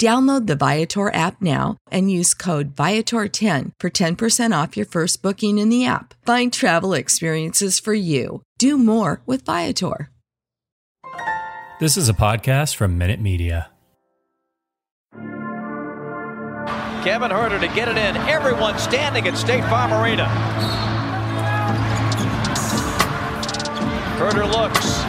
Download 0.00 0.46
the 0.48 0.56
Viator 0.56 1.14
app 1.14 1.40
now 1.40 1.76
and 1.90 2.10
use 2.10 2.34
code 2.34 2.74
Viator10 2.74 3.70
for 3.78 3.90
10% 3.90 4.62
off 4.62 4.76
your 4.76 4.86
first 4.86 5.22
booking 5.22 5.58
in 5.58 5.68
the 5.68 5.86
app. 5.86 6.14
Find 6.26 6.52
travel 6.52 6.94
experiences 6.94 7.78
for 7.78 7.94
you. 7.94 8.42
Do 8.58 8.76
more 8.76 9.22
with 9.24 9.44
Viator. 9.44 10.10
This 11.78 11.96
is 11.96 12.08
a 12.08 12.12
podcast 12.12 12.74
from 12.74 12.98
Minute 12.98 13.20
Media. 13.20 13.70
Kevin 17.04 17.30
Huerter 17.30 17.60
to 17.60 17.68
get 17.68 17.88
it 17.88 17.96
in. 17.96 18.16
Everyone 18.16 18.78
standing 18.78 19.28
at 19.28 19.36
State 19.36 19.62
Farm 19.64 19.92
Arena. 19.92 20.24
Huerter 24.18 24.50
looks, 24.50 25.04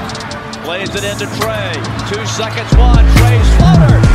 plays 0.65 0.93
it 0.93 1.03
into 1.05 1.25
Trae. 1.37 1.73
Two 2.09 2.25
seconds, 2.25 2.75
one. 2.75 3.05
Trae's 3.15 3.55
floater. 3.57 4.14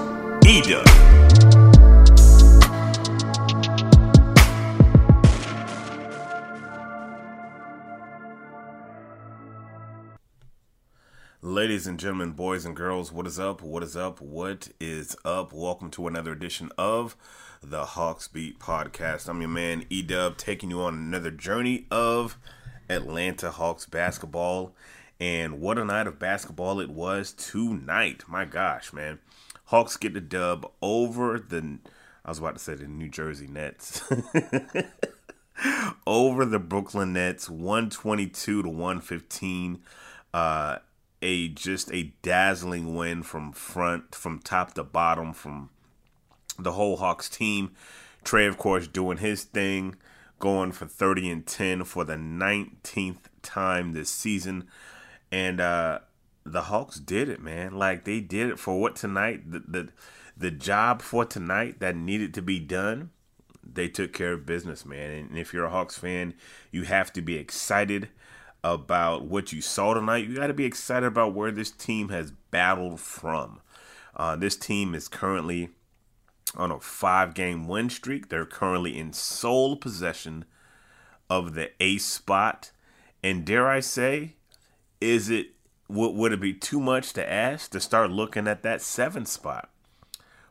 Eda. 0.51 0.83
Ladies 11.41 11.87
and 11.87 11.97
gentlemen, 11.97 12.31
boys 12.31 12.65
and 12.65 12.75
girls, 12.75 13.13
what 13.13 13.25
is 13.25 13.39
up? 13.39 13.61
What 13.61 13.81
is 13.81 13.95
up? 13.95 14.19
What 14.19 14.67
is 14.81 15.15
up? 15.23 15.53
Welcome 15.53 15.89
to 15.91 16.07
another 16.07 16.33
edition 16.33 16.69
of 16.77 17.15
the 17.63 17.85
Hawks 17.85 18.27
Beat 18.27 18.59
Podcast. 18.59 19.29
I'm 19.29 19.39
your 19.39 19.49
man 19.49 19.85
E 19.89 20.01
Dub, 20.01 20.35
taking 20.35 20.69
you 20.69 20.81
on 20.81 20.95
another 20.95 21.31
journey 21.31 21.87
of 21.89 22.37
Atlanta 22.89 23.51
Hawks 23.51 23.85
basketball. 23.85 24.75
And 25.17 25.61
what 25.61 25.77
a 25.77 25.85
night 25.85 26.07
of 26.07 26.19
basketball 26.19 26.81
it 26.81 26.89
was 26.89 27.31
tonight. 27.31 28.25
My 28.27 28.43
gosh, 28.43 28.91
man. 28.91 29.19
Hawks 29.71 29.95
get 29.95 30.13
the 30.13 30.19
dub 30.19 30.69
over 30.81 31.39
the 31.39 31.79
I 32.25 32.29
was 32.29 32.39
about 32.39 32.55
to 32.55 32.59
say 32.59 32.75
the 32.75 32.87
New 32.87 33.07
Jersey 33.07 33.47
Nets. 33.47 34.03
over 36.05 36.43
the 36.43 36.59
Brooklyn 36.59 37.13
Nets 37.13 37.49
122 37.49 38.63
to 38.63 38.69
115. 38.69 39.79
Uh 40.33 40.79
a 41.21 41.47
just 41.47 41.89
a 41.93 42.11
dazzling 42.21 42.95
win 42.95 43.23
from 43.23 43.53
front 43.53 44.13
from 44.13 44.39
top 44.39 44.73
to 44.73 44.83
bottom 44.83 45.31
from 45.31 45.69
the 46.59 46.73
whole 46.73 46.97
Hawks 46.97 47.29
team. 47.29 47.71
Trae, 48.25 48.49
of 48.49 48.57
course, 48.57 48.87
doing 48.87 49.19
his 49.19 49.43
thing, 49.45 49.95
going 50.39 50.73
for 50.73 50.85
30 50.85 51.29
and 51.29 51.47
10 51.47 51.85
for 51.85 52.03
the 52.03 52.15
19th 52.15 53.29
time 53.41 53.93
this 53.93 54.09
season. 54.09 54.65
And 55.31 55.61
uh, 55.61 55.99
the 56.45 56.63
Hawks 56.63 56.99
did 56.99 57.29
it, 57.29 57.41
man. 57.41 57.77
Like 57.77 58.05
they 58.05 58.19
did 58.19 58.49
it 58.49 58.59
for 58.59 58.79
what 58.79 58.95
tonight, 58.95 59.51
the, 59.51 59.59
the 59.59 59.89
the 60.37 60.51
job 60.51 61.01
for 61.01 61.25
tonight 61.25 61.79
that 61.79 61.95
needed 61.95 62.33
to 62.33 62.41
be 62.41 62.59
done. 62.59 63.11
They 63.63 63.87
took 63.87 64.11
care 64.11 64.33
of 64.33 64.45
business, 64.45 64.85
man. 64.85 65.11
And 65.11 65.37
if 65.37 65.53
you're 65.53 65.65
a 65.65 65.69
Hawks 65.69 65.97
fan, 65.97 66.33
you 66.71 66.83
have 66.83 67.13
to 67.13 67.21
be 67.21 67.35
excited 67.35 68.09
about 68.63 69.25
what 69.25 69.53
you 69.53 69.61
saw 69.61 69.93
tonight. 69.93 70.27
You 70.27 70.35
got 70.35 70.47
to 70.47 70.53
be 70.53 70.65
excited 70.65 71.05
about 71.05 71.33
where 71.33 71.51
this 71.51 71.71
team 71.71 72.09
has 72.09 72.31
battled 72.49 72.99
from. 72.99 73.61
Uh, 74.15 74.35
this 74.35 74.55
team 74.55 74.93
is 74.93 75.07
currently 75.07 75.69
on 76.55 76.71
a 76.71 76.79
five 76.79 77.33
game 77.33 77.67
win 77.67 77.89
streak. 77.89 78.29
They're 78.29 78.45
currently 78.45 78.97
in 78.97 79.13
sole 79.13 79.75
possession 79.75 80.45
of 81.29 81.53
the 81.53 81.71
A 81.79 81.97
spot. 81.97 82.71
And 83.23 83.45
dare 83.45 83.67
I 83.67 83.79
say, 83.79 84.35
is 84.99 85.29
it 85.29 85.51
would, 85.91 86.15
would 86.15 86.31
it 86.31 86.39
be 86.39 86.53
too 86.53 86.79
much 86.79 87.13
to 87.13 87.31
ask 87.31 87.71
to 87.71 87.79
start 87.79 88.11
looking 88.11 88.47
at 88.47 88.63
that 88.63 88.81
seven 88.81 89.25
spot? 89.25 89.69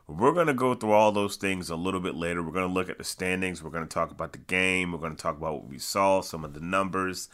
We're 0.06 0.32
going 0.32 0.48
to 0.48 0.54
go 0.54 0.74
through 0.74 0.92
all 0.92 1.12
those 1.12 1.36
things 1.36 1.70
a 1.70 1.76
little 1.76 2.00
bit 2.00 2.14
later. 2.14 2.42
We're 2.42 2.52
going 2.52 2.68
to 2.68 2.74
look 2.74 2.88
at 2.88 2.98
the 2.98 3.04
standings. 3.04 3.62
We're 3.62 3.70
going 3.70 3.86
to 3.86 3.94
talk 3.94 4.10
about 4.10 4.32
the 4.32 4.38
game. 4.38 4.92
We're 4.92 4.98
going 4.98 5.14
to 5.14 5.22
talk 5.22 5.36
about 5.36 5.54
what 5.54 5.68
we 5.68 5.78
saw, 5.78 6.20
some 6.20 6.44
of 6.44 6.52
the 6.52 6.60
numbers, 6.60 7.28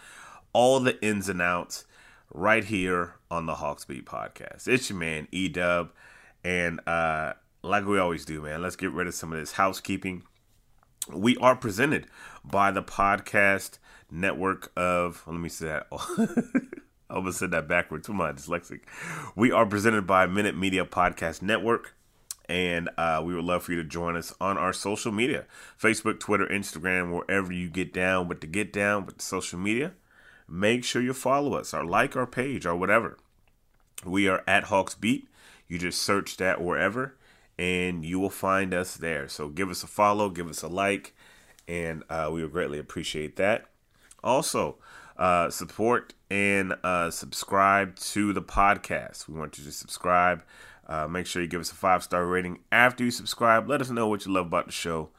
all 0.52 0.78
the 0.80 1.02
ins 1.02 1.28
and 1.28 1.40
outs 1.40 1.86
right 2.32 2.64
here 2.64 3.14
on 3.30 3.46
the 3.46 3.56
Hawks 3.56 3.84
Beat 3.86 4.04
podcast. 4.04 4.68
It's 4.68 4.90
your 4.90 4.98
man, 4.98 5.26
E 5.32 5.48
Dub. 5.48 5.90
And 6.44 6.80
uh, 6.86 7.32
like 7.62 7.86
we 7.86 7.98
always 7.98 8.24
do, 8.24 8.42
man, 8.42 8.62
let's 8.62 8.76
get 8.76 8.92
rid 8.92 9.06
of 9.06 9.14
some 9.14 9.32
of 9.32 9.38
this 9.38 9.52
housekeeping. 9.52 10.22
We 11.12 11.36
are 11.38 11.56
presented 11.56 12.06
by 12.44 12.72
the 12.72 12.82
podcast 12.82 13.78
network 14.10 14.70
of, 14.76 15.22
let 15.26 15.40
me 15.40 15.48
say 15.48 15.66
that. 15.66 15.86
I 17.16 17.18
almost 17.18 17.38
said 17.38 17.52
that 17.52 17.66
backwards. 17.66 18.10
Am 18.10 18.20
I? 18.20 18.32
Dyslexic? 18.32 18.80
We 19.34 19.50
are 19.50 19.64
presented 19.64 20.06
by 20.06 20.26
Minute 20.26 20.54
Media 20.54 20.84
Podcast 20.84 21.40
Network 21.40 21.94
and 22.46 22.90
uh, 22.98 23.22
we 23.24 23.34
would 23.34 23.46
love 23.46 23.62
for 23.62 23.72
you 23.72 23.82
to 23.82 23.88
join 23.88 24.16
us 24.16 24.34
on 24.38 24.58
our 24.58 24.74
social 24.74 25.12
media. 25.12 25.46
Facebook 25.80 26.20
twitter 26.20 26.46
instagram 26.46 27.10
wherever 27.10 27.54
you 27.54 27.70
get 27.70 27.94
down 27.94 28.28
with 28.28 28.42
the 28.42 28.46
get 28.46 28.70
down 28.70 29.06
with 29.06 29.16
the 29.16 29.22
social 29.22 29.58
media 29.58 29.94
make 30.46 30.84
sure 30.84 31.00
you 31.00 31.14
follow 31.14 31.54
us 31.54 31.72
or 31.72 31.86
like 31.86 32.16
our 32.16 32.26
page 32.26 32.66
or 32.66 32.76
whatever. 32.76 33.16
We 34.04 34.28
are 34.28 34.44
at 34.46 34.64
hawks 34.64 34.94
beat. 34.94 35.26
You 35.68 35.78
just 35.78 36.02
search 36.02 36.36
that 36.36 36.60
wherever 36.60 37.16
and 37.58 38.04
you 38.04 38.20
will 38.20 38.28
find 38.28 38.74
us 38.74 38.94
there. 38.94 39.26
So 39.26 39.48
give 39.48 39.70
us 39.70 39.82
a 39.82 39.86
follow 39.86 40.28
give 40.28 40.50
us 40.50 40.60
a 40.60 40.68
like 40.68 41.14
and 41.66 42.04
uh, 42.10 42.28
we 42.30 42.42
would 42.42 42.52
greatly 42.52 42.78
appreciate 42.78 43.36
that. 43.36 43.70
Also 44.22 44.76
uh, 45.18 45.50
support 45.50 46.14
and 46.30 46.74
uh, 46.82 47.10
subscribe 47.10 47.96
to 47.96 48.32
the 48.32 48.42
podcast 48.42 49.28
we 49.28 49.38
want 49.38 49.58
you 49.58 49.64
to 49.64 49.72
subscribe 49.72 50.42
uh, 50.88 51.08
make 51.08 51.26
sure 51.26 51.42
you 51.42 51.48
give 51.48 51.60
us 51.60 51.72
a 51.72 51.74
five 51.74 52.02
star 52.02 52.24
rating 52.26 52.60
after 52.70 53.04
you 53.04 53.10
subscribe. 53.10 53.68
Let 53.68 53.80
us 53.80 53.90
know 53.90 54.06
what 54.06 54.24
you 54.24 54.32
love 54.32 54.46
about 54.46 54.66
the 54.66 54.72
show, 54.72 55.10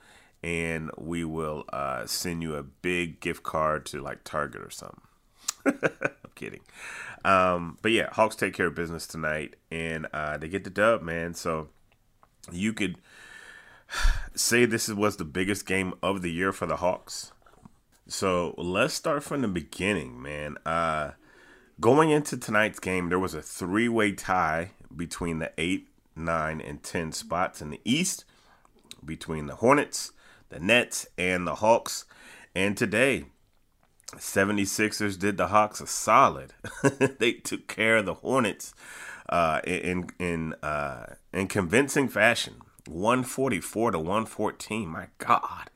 and 0.42 0.90
we 0.98 1.26
will 1.26 1.66
uh, 1.74 2.06
send 2.06 2.42
you 2.42 2.56
a 2.56 2.64
big 2.64 3.20
gift 3.20 3.44
card 3.44 3.86
to 3.88 4.02
like 4.02 4.24
Target 4.24 4.62
or 4.62 4.70
something. 4.70 5.02
I'm 5.66 6.32
kidding. 6.36 6.62
Um, 7.26 7.78
but 7.82 7.92
yeah, 7.92 8.10
Hawks 8.14 8.36
take 8.36 8.54
care 8.54 8.68
of 8.68 8.76
business 8.76 9.06
tonight, 9.06 9.56
and 9.70 10.08
uh, 10.14 10.38
they 10.38 10.48
get 10.48 10.64
the 10.64 10.70
dub, 10.70 11.02
man. 11.02 11.34
So 11.34 11.68
you 12.50 12.72
could 12.72 12.98
say 14.36 14.64
this 14.64 14.88
was 14.88 15.18
the 15.18 15.26
biggest 15.26 15.66
game 15.66 15.94
of 16.02 16.22
the 16.22 16.32
year 16.32 16.54
for 16.54 16.66
the 16.66 16.78
Hawks. 16.78 17.34
So 18.10 18.56
let's 18.58 18.94
start 18.94 19.24
from 19.24 19.42
the 19.42 19.50
beginning, 19.50 20.22
man. 20.22 20.58
Uh, 20.66 21.12
going 21.82 22.10
into 22.10 22.38
tonight's 22.38 22.80
game, 22.80 23.10
there 23.10 23.20
was 23.20 23.34
a 23.34 23.42
three 23.42 23.90
way 23.90 24.14
tie 24.14 24.72
between 24.96 25.40
the 25.40 25.52
eight, 25.58 25.90
nine, 26.16 26.62
and 26.62 26.82
10 26.82 27.12
spots 27.12 27.62
in 27.62 27.70
the 27.70 27.82
East 27.84 28.24
between 29.04 29.48
the 29.48 29.56
Hornets, 29.56 30.14
the 30.50 30.60
Nets, 30.60 31.06
and 31.18 31.46
the 31.46 31.56
Hawks. 31.56 32.06
And 32.56 32.78
today, 32.78 33.26
76ers 34.16 35.20
did 35.20 35.36
the 35.36 35.48
Hawks 35.48 35.82
a 35.82 35.88
solid. 35.88 36.54
they 37.20 37.34
took 37.34 37.68
care 37.68 37.98
of 37.98 38.06
the 38.06 38.16
Hornets 38.16 38.74
uh, 39.28 39.60
in 39.66 40.10
in 40.18 40.54
uh, 40.64 41.16
in 41.34 41.48
convincing 41.48 42.08
fashion. 42.08 42.56
144 42.88 43.92
to 43.92 44.00
114. 44.00 44.88
My 44.88 45.08
God. 45.18 45.70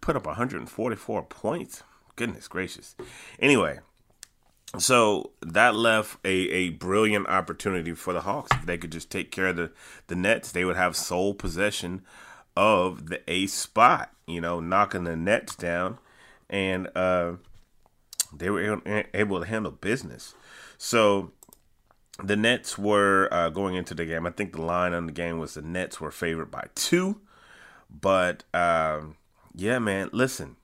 Put 0.00 0.16
up 0.16 0.26
144 0.26 1.22
points. 1.24 1.82
Goodness 2.16 2.48
gracious. 2.48 2.94
Anyway, 3.38 3.80
so 4.78 5.32
that 5.42 5.74
left 5.74 6.18
a, 6.24 6.28
a 6.28 6.70
brilliant 6.70 7.28
opportunity 7.28 7.94
for 7.94 8.12
the 8.12 8.22
Hawks. 8.22 8.56
If 8.56 8.66
they 8.66 8.78
could 8.78 8.92
just 8.92 9.10
take 9.10 9.30
care 9.30 9.48
of 9.48 9.56
the, 9.56 9.70
the 10.06 10.16
Nets, 10.16 10.52
they 10.52 10.64
would 10.64 10.76
have 10.76 10.96
sole 10.96 11.34
possession 11.34 12.02
of 12.56 13.08
the 13.08 13.20
A 13.30 13.46
spot, 13.46 14.10
you 14.26 14.40
know, 14.40 14.60
knocking 14.60 15.04
the 15.04 15.16
Nets 15.16 15.54
down. 15.54 15.98
And 16.48 16.88
uh, 16.96 17.34
they 18.32 18.50
were 18.50 18.82
able 19.14 19.40
to 19.40 19.46
handle 19.46 19.72
business. 19.72 20.34
So 20.78 21.32
the 22.22 22.36
Nets 22.36 22.78
were 22.78 23.28
uh, 23.30 23.50
going 23.50 23.74
into 23.74 23.94
the 23.94 24.04
game. 24.04 24.26
I 24.26 24.30
think 24.30 24.52
the 24.52 24.62
line 24.62 24.94
on 24.94 25.06
the 25.06 25.12
game 25.12 25.38
was 25.38 25.54
the 25.54 25.62
Nets 25.62 26.00
were 26.00 26.10
favored 26.10 26.50
by 26.50 26.68
two. 26.74 27.20
But 27.88 28.44
um, 28.52 29.16
yeah, 29.56 29.78
man, 29.78 30.10
listen, 30.12 30.56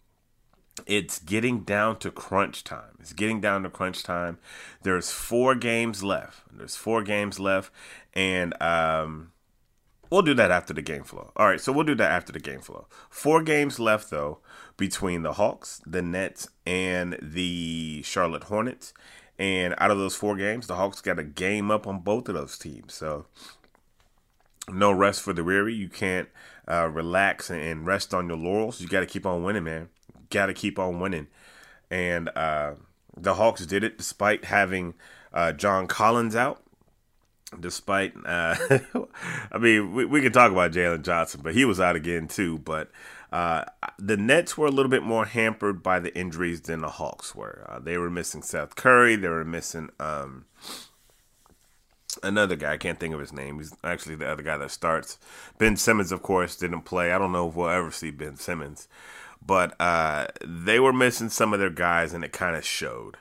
it's 0.87 1.19
getting 1.19 1.61
down 1.61 1.99
to 2.01 2.11
crunch 2.11 2.63
time. 2.63 2.97
It's 3.01 3.15
getting 3.15 3.41
down 3.41 3.63
to 3.63 3.71
crunch 3.71 4.03
time. 4.03 4.39
There's 4.83 5.11
four 5.11 5.55
games 5.55 6.05
left. 6.05 6.43
There's 6.53 6.77
four 6.77 7.03
games 7.03 7.41
left, 7.41 7.73
and 8.13 8.61
um, 8.63 9.33
we'll 10.11 10.23
do 10.23 10.35
that 10.35 10.51
after 10.51 10.75
the 10.75 10.83
game 10.83 11.05
flow. 11.05 11.33
All 11.37 11.47
right, 11.47 11.61
so 11.61 11.73
we'll 11.73 11.85
do 11.85 11.95
that 11.95 12.13
after 12.13 12.33
the 12.33 12.39
game 12.39 12.61
flow. 12.61 12.87
Four 13.09 13.43
games 13.43 13.81
left 13.81 14.11
though 14.11 14.41
between 14.77 15.23
the 15.23 15.35
Hawks, 15.35 15.81
the 15.87 16.03
Nets, 16.03 16.49
and 16.67 17.19
the 17.23 18.03
Charlotte 18.05 18.45
Hornets. 18.45 18.93
And 19.39 19.75
out 19.79 19.91
of 19.91 19.99
those 19.99 20.15
four 20.15 20.37
games, 20.37 20.67
the 20.67 20.77
Hawks 20.77 21.01
got 21.01 21.19
a 21.19 21.25
game 21.25 21.71
up 21.71 21.87
on 21.87 22.01
both 22.01 22.29
of 22.29 22.35
those 22.35 22.59
teams. 22.59 22.93
So 22.93 23.25
no 24.69 24.93
rest 24.93 25.23
for 25.23 25.33
the 25.33 25.43
weary. 25.43 25.75
You 25.75 25.89
can't 25.89 26.29
uh, 26.69 26.89
relax 26.93 27.51
and 27.51 27.87
rest 27.87 28.15
on 28.15 28.29
your 28.29 28.39
laurels. 28.39 28.81
You 28.81 28.89
got 28.89 29.01
to 29.01 29.07
keep 29.07 29.27
on 29.27 29.43
winning, 29.43 29.65
man. 29.65 29.89
Got 30.31 30.47
to 30.47 30.55
keep 30.55 30.79
on 30.79 31.01
winning. 31.01 31.29
And 31.91 32.29
uh, 32.37 32.75
the 33.17 33.35
Hawks 33.35 33.67
did 33.67 33.85
it 33.85 33.99
despite 33.99 34.47
having 34.47 34.95
uh, 35.33 35.53
John 35.53 35.87
Collins 35.87 36.37
out. 36.37 36.63
Despite, 37.59 38.15
uh, 38.25 38.57
I 39.53 39.59
mean, 39.59 39.93
we, 39.93 40.07
we 40.07 40.23
can 40.23 40.33
talk 40.33 40.51
about 40.51 40.73
Jalen 40.73 41.03
Johnson, 41.03 41.43
but 41.45 41.55
he 41.55 41.67
was 41.67 41.81
out 41.81 41.97
again 41.97 42.27
too. 42.27 42.59
But 42.59 42.91
uh, 43.31 43.65
the 43.99 44.17
Nets 44.17 44.57
were 44.57 44.67
a 44.67 44.71
little 44.71 44.89
bit 44.89 45.03
more 45.03 45.27
hampered 45.27 45.83
by 45.83 46.01
the 46.01 46.17
injuries 46.17 46.63
than 46.63 46.81
the 46.81 46.89
Hawks 46.89 47.35
were. 47.35 47.67
Uh, 47.69 47.79
they 47.79 47.99
were 47.99 48.09
missing 48.09 48.41
Seth 48.41 48.75
Curry. 48.75 49.17
They 49.17 49.29
were 49.29 49.45
missing 49.45 49.91
um, 50.01 50.47
another 52.23 52.57
guy. 52.57 52.73
I 52.73 52.77
can't 52.77 52.99
think 52.99 53.15
of 53.15 53.21
his 53.21 53.33
name. 53.33 53.59
He's 53.59 53.75
actually 53.85 54.17
the 54.17 54.31
other 54.31 54.43
guy 54.43 54.57
that 54.57 54.71
starts. 54.71 55.19
Ben 55.59 55.77
Simmons, 55.77 56.13
of 56.13 56.23
course, 56.23 56.57
didn't 56.57 56.83
play. 56.83 57.13
I 57.13 57.19
don't 57.19 57.33
know 57.33 57.49
if 57.49 57.55
we'll 57.55 57.69
ever 57.69 57.91
see 57.91 58.11
Ben 58.11 58.37
Simmons, 58.37 58.89
but 59.45 59.81
uh, 59.81 60.27
they 60.45 60.81
were 60.81 60.93
missing 60.93 61.29
some 61.29 61.53
of 61.53 61.61
their 61.61 61.71
guys, 61.71 62.13
and 62.13 62.25
it 62.25 62.33
kind 62.33 62.57
of 62.57 62.65
showed. 62.65 63.17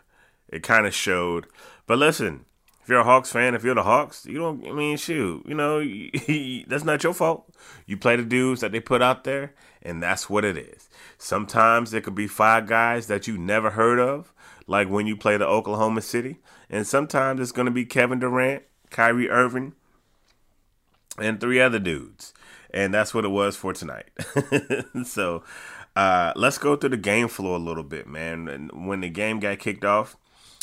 It 0.50 0.64
kind 0.64 0.86
of 0.86 0.94
showed. 0.94 1.48
But 1.88 1.98
listen, 1.98 2.46
if 2.82 2.90
you're 2.90 3.00
a 3.00 3.04
Hawks 3.06 3.32
fan, 3.32 3.54
if 3.54 3.64
you're 3.64 3.76
the 3.76 3.84
Hawks, 3.84 4.26
you 4.26 4.38
don't. 4.38 4.66
I 4.68 4.72
mean, 4.72 4.98
shoot, 4.98 5.46
you 5.48 5.54
know, 5.56 5.80
that's 6.68 6.84
not 6.84 7.04
your 7.04 7.14
fault. 7.14 7.52
You 7.86 7.98
play 7.98 8.16
the 8.16 8.24
dudes 8.24 8.62
that 8.62 8.72
they 8.72 8.80
put 8.80 9.02
out 9.02 9.24
there, 9.24 9.54
and 9.82 10.02
that's 10.02 10.30
what 10.30 10.46
it 10.46 10.58
is. 10.58 10.90
Sometimes 11.18 11.94
it 11.94 12.04
could 12.04 12.16
be 12.16 12.28
five 12.28 12.68
guys 12.68 13.08
that 13.08 13.28
you 13.28 13.38
never 13.38 13.72
heard 13.72 14.00
of, 14.00 14.34
like 14.68 14.90
when 14.90 15.08
you 15.08 15.16
play 15.16 15.38
the 15.38 15.48
Oklahoma 15.48 16.02
City, 16.02 16.40
and 16.70 16.88
sometimes 16.88 17.40
it's 17.40 17.52
going 17.52 17.68
to 17.68 17.72
be 17.72 17.86
Kevin 17.86 18.20
Durant, 18.20 18.64
Kyrie 18.92 19.30
Irving, 19.30 19.74
and 21.18 21.40
three 21.40 21.60
other 21.60 21.80
dudes. 21.80 22.34
And 22.74 22.94
that's 22.94 23.14
what 23.14 23.26
it 23.26 23.30
was 23.30 23.56
for 23.56 23.74
tonight. 23.74 24.10
so 25.06 25.44
uh, 25.96 26.32
let's 26.36 26.58
go 26.58 26.76
through 26.76 26.92
the 26.92 26.98
game 26.98 27.28
flow 27.28 27.56
a 27.56 27.58
little 27.58 27.84
bit, 27.84 28.08
man. 28.08 28.48
And 28.48 28.88
when 28.88 29.02
the 29.02 29.10
game 29.10 29.40
got 29.40 29.60
kicked 29.60 29.84
off, 29.84 30.16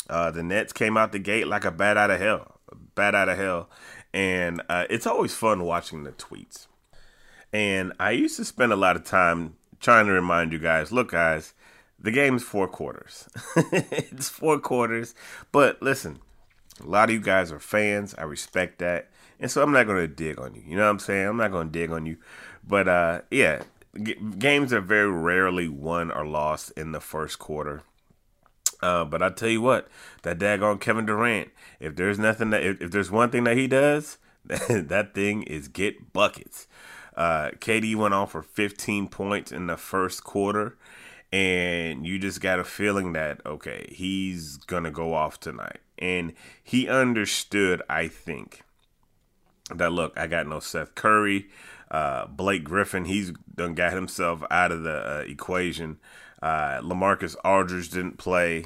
uh, 0.09 0.31
the 0.31 0.41
Nets 0.41 0.73
came 0.73 0.97
out 0.97 1.11
the 1.11 1.19
gate 1.19 1.47
like 1.47 1.65
a 1.65 1.71
bat 1.71 1.97
out 1.97 2.09
of 2.09 2.19
hell, 2.19 2.59
bat 2.95 3.13
out 3.13 3.29
of 3.29 3.37
hell. 3.37 3.69
And 4.11 4.63
uh, 4.69 4.85
it's 4.89 5.05
always 5.05 5.35
fun 5.35 5.63
watching 5.63 6.03
the 6.03 6.11
tweets. 6.11 6.65
And 7.53 7.93
I 7.99 8.11
used 8.11 8.37
to 8.37 8.45
spend 8.45 8.71
a 8.71 8.77
lot 8.77 8.95
of 8.95 9.03
time 9.03 9.55
trying 9.79 10.07
to 10.07 10.11
remind 10.11 10.51
you 10.51 10.59
guys 10.59 10.91
look, 10.91 11.11
guys, 11.11 11.53
the 11.99 12.11
game's 12.11 12.43
four 12.43 12.67
quarters. 12.67 13.29
it's 13.55 14.29
four 14.29 14.59
quarters. 14.59 15.13
But 15.51 15.81
listen, 15.81 16.19
a 16.79 16.87
lot 16.87 17.09
of 17.09 17.13
you 17.13 17.21
guys 17.21 17.51
are 17.51 17.59
fans. 17.59 18.15
I 18.17 18.23
respect 18.23 18.79
that. 18.79 19.09
And 19.39 19.49
so 19.49 19.63
I'm 19.63 19.71
not 19.71 19.85
going 19.85 19.99
to 19.99 20.07
dig 20.07 20.39
on 20.39 20.53
you. 20.53 20.61
You 20.65 20.75
know 20.75 20.83
what 20.83 20.91
I'm 20.91 20.99
saying? 20.99 21.27
I'm 21.27 21.37
not 21.37 21.51
going 21.51 21.67
to 21.67 21.79
dig 21.79 21.91
on 21.91 22.05
you. 22.05 22.17
But 22.67 22.87
uh, 22.87 23.21
yeah, 23.31 23.63
g- 24.01 24.17
games 24.37 24.73
are 24.73 24.81
very 24.81 25.11
rarely 25.11 25.67
won 25.67 26.11
or 26.11 26.25
lost 26.25 26.71
in 26.71 26.91
the 26.91 26.99
first 26.99 27.39
quarter. 27.39 27.83
Uh, 28.81 29.03
but 29.05 29.21
I 29.21 29.29
tell 29.29 29.49
you 29.49 29.61
what, 29.61 29.87
that 30.23 30.39
daggone 30.39 30.79
Kevin 30.79 31.05
Durant, 31.05 31.49
if 31.79 31.95
there's 31.95 32.17
nothing 32.17 32.49
that, 32.51 32.63
if, 32.63 32.81
if 32.81 32.91
there's 32.91 33.11
one 33.11 33.29
thing 33.29 33.43
that 33.43 33.57
he 33.57 33.67
does, 33.67 34.17
that 34.45 35.13
thing 35.13 35.43
is 35.43 35.67
get 35.67 36.13
buckets. 36.13 36.67
Uh, 37.15 37.51
KD 37.59 37.95
went 37.95 38.13
on 38.13 38.27
for 38.27 38.41
15 38.41 39.09
points 39.09 39.51
in 39.51 39.67
the 39.67 39.75
first 39.75 40.23
quarter, 40.23 40.77
and 41.31 42.07
you 42.07 42.17
just 42.17 42.39
got 42.39 42.59
a 42.59 42.63
feeling 42.63 43.13
that 43.13 43.41
okay, 43.45 43.87
he's 43.91 44.55
gonna 44.57 44.91
go 44.91 45.13
off 45.13 45.39
tonight, 45.39 45.79
and 45.99 46.33
he 46.63 46.87
understood. 46.87 47.81
I 47.89 48.07
think 48.07 48.61
that 49.73 49.91
look, 49.91 50.17
I 50.17 50.27
got 50.27 50.47
no 50.47 50.59
Seth 50.59 50.95
Curry, 50.95 51.49
uh, 51.91 52.25
Blake 52.27 52.63
Griffin. 52.63 53.05
He's 53.05 53.31
done 53.53 53.75
got 53.75 53.93
himself 53.93 54.43
out 54.49 54.71
of 54.71 54.83
the 54.83 55.19
uh, 55.19 55.23
equation. 55.27 55.99
Uh, 56.41 56.79
LaMarcus 56.81 57.35
Aldridge 57.43 57.89
didn't 57.89 58.17
play. 58.17 58.65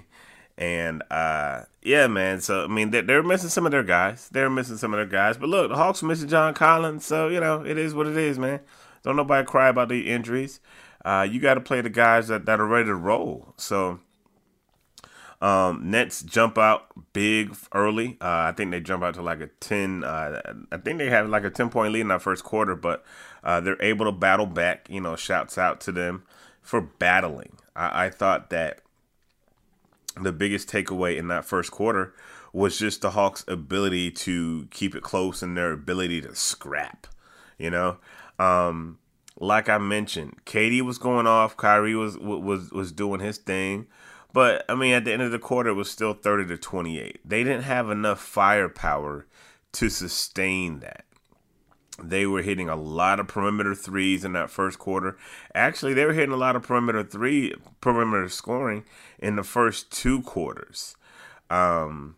And 0.57 1.01
uh, 1.09 1.63
yeah, 1.81 2.07
man. 2.07 2.39
So 2.39 2.63
I 2.63 2.67
mean, 2.67 2.91
they're, 2.91 3.01
they're, 3.01 3.23
missing 3.23 3.49
some 3.49 3.65
of 3.65 3.71
their 3.71 3.83
guys. 3.83 4.29
They're 4.31 4.49
missing 4.49 4.77
some 4.77 4.93
of 4.93 4.97
their 4.97 5.07
guys. 5.07 5.37
But 5.37 5.49
look, 5.49 5.69
the 5.69 5.75
Hawks 5.75 6.03
missing 6.03 6.29
John 6.29 6.53
Collins. 6.53 7.05
So 7.05 7.27
you 7.27 7.39
know, 7.39 7.65
it 7.65 7.77
is 7.77 7.95
what 7.95 8.07
it 8.07 8.15
is, 8.15 8.37
man. 8.37 8.59
Don't 9.01 9.15
nobody 9.15 9.45
cry 9.45 9.69
about 9.69 9.89
the 9.89 10.09
injuries. 10.09 10.59
Uh, 11.03 11.27
you 11.29 11.39
got 11.39 11.55
to 11.55 11.59
play 11.59 11.81
the 11.81 11.89
guys 11.89 12.29
that, 12.29 12.45
that 12.45 12.61
are 12.61 12.65
ready 12.65 12.85
to 12.85 12.95
roll. 12.95 13.53
So 13.57 13.99
um, 15.43 15.91
Nets 15.91 16.23
jump 16.23 16.57
out 16.57 16.87
big 17.11 17.53
early. 17.73 18.17
Uh, 18.21 18.47
I 18.47 18.53
think 18.55 18.71
they 18.71 18.79
jump 18.79 19.03
out 19.03 19.15
to 19.15 19.21
like 19.21 19.41
a 19.41 19.47
ten. 19.59 20.05
Uh, 20.05 20.41
I 20.71 20.77
think 20.77 20.99
they 20.99 21.09
have 21.09 21.27
like 21.27 21.43
a 21.43 21.49
ten 21.49 21.69
point 21.69 21.91
lead 21.91 21.99
in 21.99 22.07
that 22.07 22.21
first 22.21 22.45
quarter, 22.45 22.77
but 22.77 23.03
uh, 23.43 23.59
they're 23.59 23.81
able 23.81 24.05
to 24.05 24.13
battle 24.13 24.45
back. 24.45 24.87
You 24.89 25.01
know, 25.01 25.17
shouts 25.17 25.57
out 25.57 25.81
to 25.81 25.91
them 25.91 26.23
for 26.61 26.79
battling. 26.79 27.57
I, 27.75 28.05
I 28.05 28.09
thought 28.09 28.51
that 28.51 28.79
the 30.15 30.31
biggest 30.31 30.69
takeaway 30.69 31.17
in 31.17 31.27
that 31.27 31.43
first 31.43 31.71
quarter 31.71 32.13
was 32.53 32.79
just 32.79 33.01
the 33.01 33.11
Hawks' 33.11 33.43
ability 33.45 34.11
to 34.11 34.69
keep 34.71 34.95
it 34.95 35.03
close 35.03 35.41
and 35.41 35.57
their 35.57 35.73
ability 35.73 36.21
to 36.21 36.33
scrap. 36.35 37.05
You 37.57 37.69
know, 37.69 37.97
um, 38.39 38.97
like 39.37 39.67
I 39.67 39.77
mentioned, 39.77 40.37
KD 40.45 40.83
was 40.83 40.97
going 40.97 41.27
off, 41.27 41.57
Kyrie 41.57 41.95
was 41.95 42.17
was 42.17 42.71
was 42.71 42.93
doing 42.93 43.19
his 43.19 43.37
thing, 43.37 43.87
but 44.33 44.65
I 44.67 44.75
mean, 44.75 44.93
at 44.93 45.05
the 45.05 45.13
end 45.13 45.21
of 45.21 45.31
the 45.31 45.39
quarter, 45.39 45.69
it 45.69 45.75
was 45.75 45.89
still 45.89 46.13
thirty 46.13 46.45
to 46.47 46.57
twenty 46.57 46.99
eight. 46.99 47.19
They 47.23 47.43
didn't 47.43 47.63
have 47.63 47.89
enough 47.89 48.19
firepower 48.19 49.27
to 49.73 49.89
sustain 49.89 50.79
that. 50.79 51.05
They 52.01 52.25
were 52.25 52.41
hitting 52.41 52.69
a 52.69 52.75
lot 52.75 53.19
of 53.19 53.27
perimeter 53.27 53.75
threes 53.75 54.25
in 54.25 54.33
that 54.33 54.49
first 54.49 54.79
quarter. 54.79 55.15
Actually, 55.53 55.93
they 55.93 56.05
were 56.05 56.13
hitting 56.13 56.33
a 56.33 56.37
lot 56.37 56.55
of 56.55 56.63
perimeter 56.63 57.03
three 57.03 57.53
perimeter 57.81 58.29
scoring 58.29 58.83
in 59.19 59.35
the 59.35 59.43
first 59.43 59.91
two 59.91 60.23
quarters. 60.23 60.95
Um, 61.51 62.15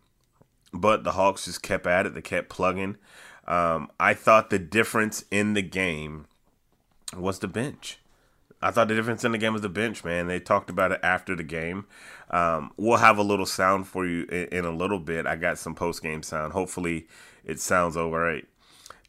but 0.72 1.04
the 1.04 1.12
Hawks 1.12 1.44
just 1.44 1.62
kept 1.62 1.86
at 1.86 2.06
it. 2.06 2.14
They 2.14 2.22
kept 2.22 2.48
plugging. 2.48 2.96
Um, 3.46 3.90
I 4.00 4.14
thought 4.14 4.50
the 4.50 4.58
difference 4.58 5.24
in 5.30 5.52
the 5.52 5.62
game 5.62 6.26
was 7.14 7.38
the 7.40 7.48
bench. 7.48 7.98
I 8.66 8.72
thought 8.72 8.88
the 8.88 8.96
difference 8.96 9.22
in 9.22 9.30
the 9.30 9.38
game 9.38 9.52
was 9.52 9.62
the 9.62 9.68
bench, 9.68 10.04
man. 10.04 10.26
They 10.26 10.40
talked 10.40 10.70
about 10.70 10.90
it 10.90 10.98
after 11.00 11.36
the 11.36 11.44
game. 11.44 11.86
Um, 12.30 12.72
we'll 12.76 12.96
have 12.96 13.16
a 13.16 13.22
little 13.22 13.46
sound 13.46 13.86
for 13.86 14.04
you 14.04 14.24
in, 14.24 14.46
in 14.46 14.64
a 14.64 14.72
little 14.72 14.98
bit. 14.98 15.24
I 15.24 15.36
got 15.36 15.58
some 15.58 15.76
post 15.76 16.02
game 16.02 16.24
sound. 16.24 16.52
Hopefully, 16.52 17.06
it 17.44 17.60
sounds 17.60 17.96
all 17.96 18.10
right. 18.10 18.44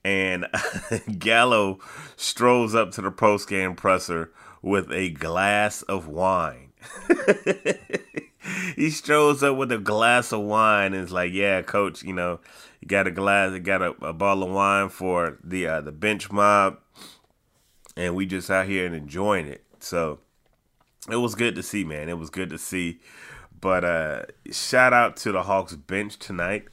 And 0.03 0.45
Gallo 1.17 1.79
strolls 2.15 2.75
up 2.75 2.91
to 2.91 3.01
the 3.01 3.09
post 3.09 3.49
game 3.49 3.75
presser 3.75 4.31
with 4.61 4.91
a 4.91 5.09
glass 5.09 5.81
of 5.81 6.07
wine. 6.07 6.73
he 8.75 8.91
strolls 8.91 9.41
up 9.41 9.57
with 9.57 9.71
a 9.71 9.79
glass 9.79 10.31
of 10.31 10.41
wine 10.41 10.93
and 10.93 11.03
is 11.03 11.11
like, 11.11 11.33
"Yeah, 11.33 11.63
coach, 11.63 12.03
you 12.03 12.13
know, 12.13 12.39
you 12.79 12.87
got 12.87 13.07
a 13.07 13.11
glass, 13.11 13.53
you 13.53 13.59
got 13.59 13.81
a, 13.81 13.89
a 14.05 14.13
bottle 14.13 14.43
of 14.43 14.51
wine 14.51 14.89
for 14.89 15.39
the 15.43 15.65
uh, 15.65 15.81
the 15.81 15.91
bench 15.91 16.31
mob, 16.31 16.77
and 17.98 18.16
we 18.16 18.25
just 18.25 18.50
out 18.50 18.68
here 18.68 18.86
and 18.86 18.96
enjoying 18.96 19.48
it." 19.48 19.66
So 19.80 20.20
it 21.10 21.18
was 21.18 21.36
good 21.36 21.56
to 21.56 21.63
see, 21.63 21.84
man. 21.84 22.08
It 22.08 22.18
was 22.18 22.30
good 22.30 22.50
to 22.51 22.58
see. 22.58 23.00
But 23.60 23.84
uh, 23.84 24.22
shout 24.51 24.94
out 24.94 25.18
to 25.18 25.32
the 25.32 25.44
Hawks 25.44 25.75
bench 25.75 26.18
tonight. 26.18 26.66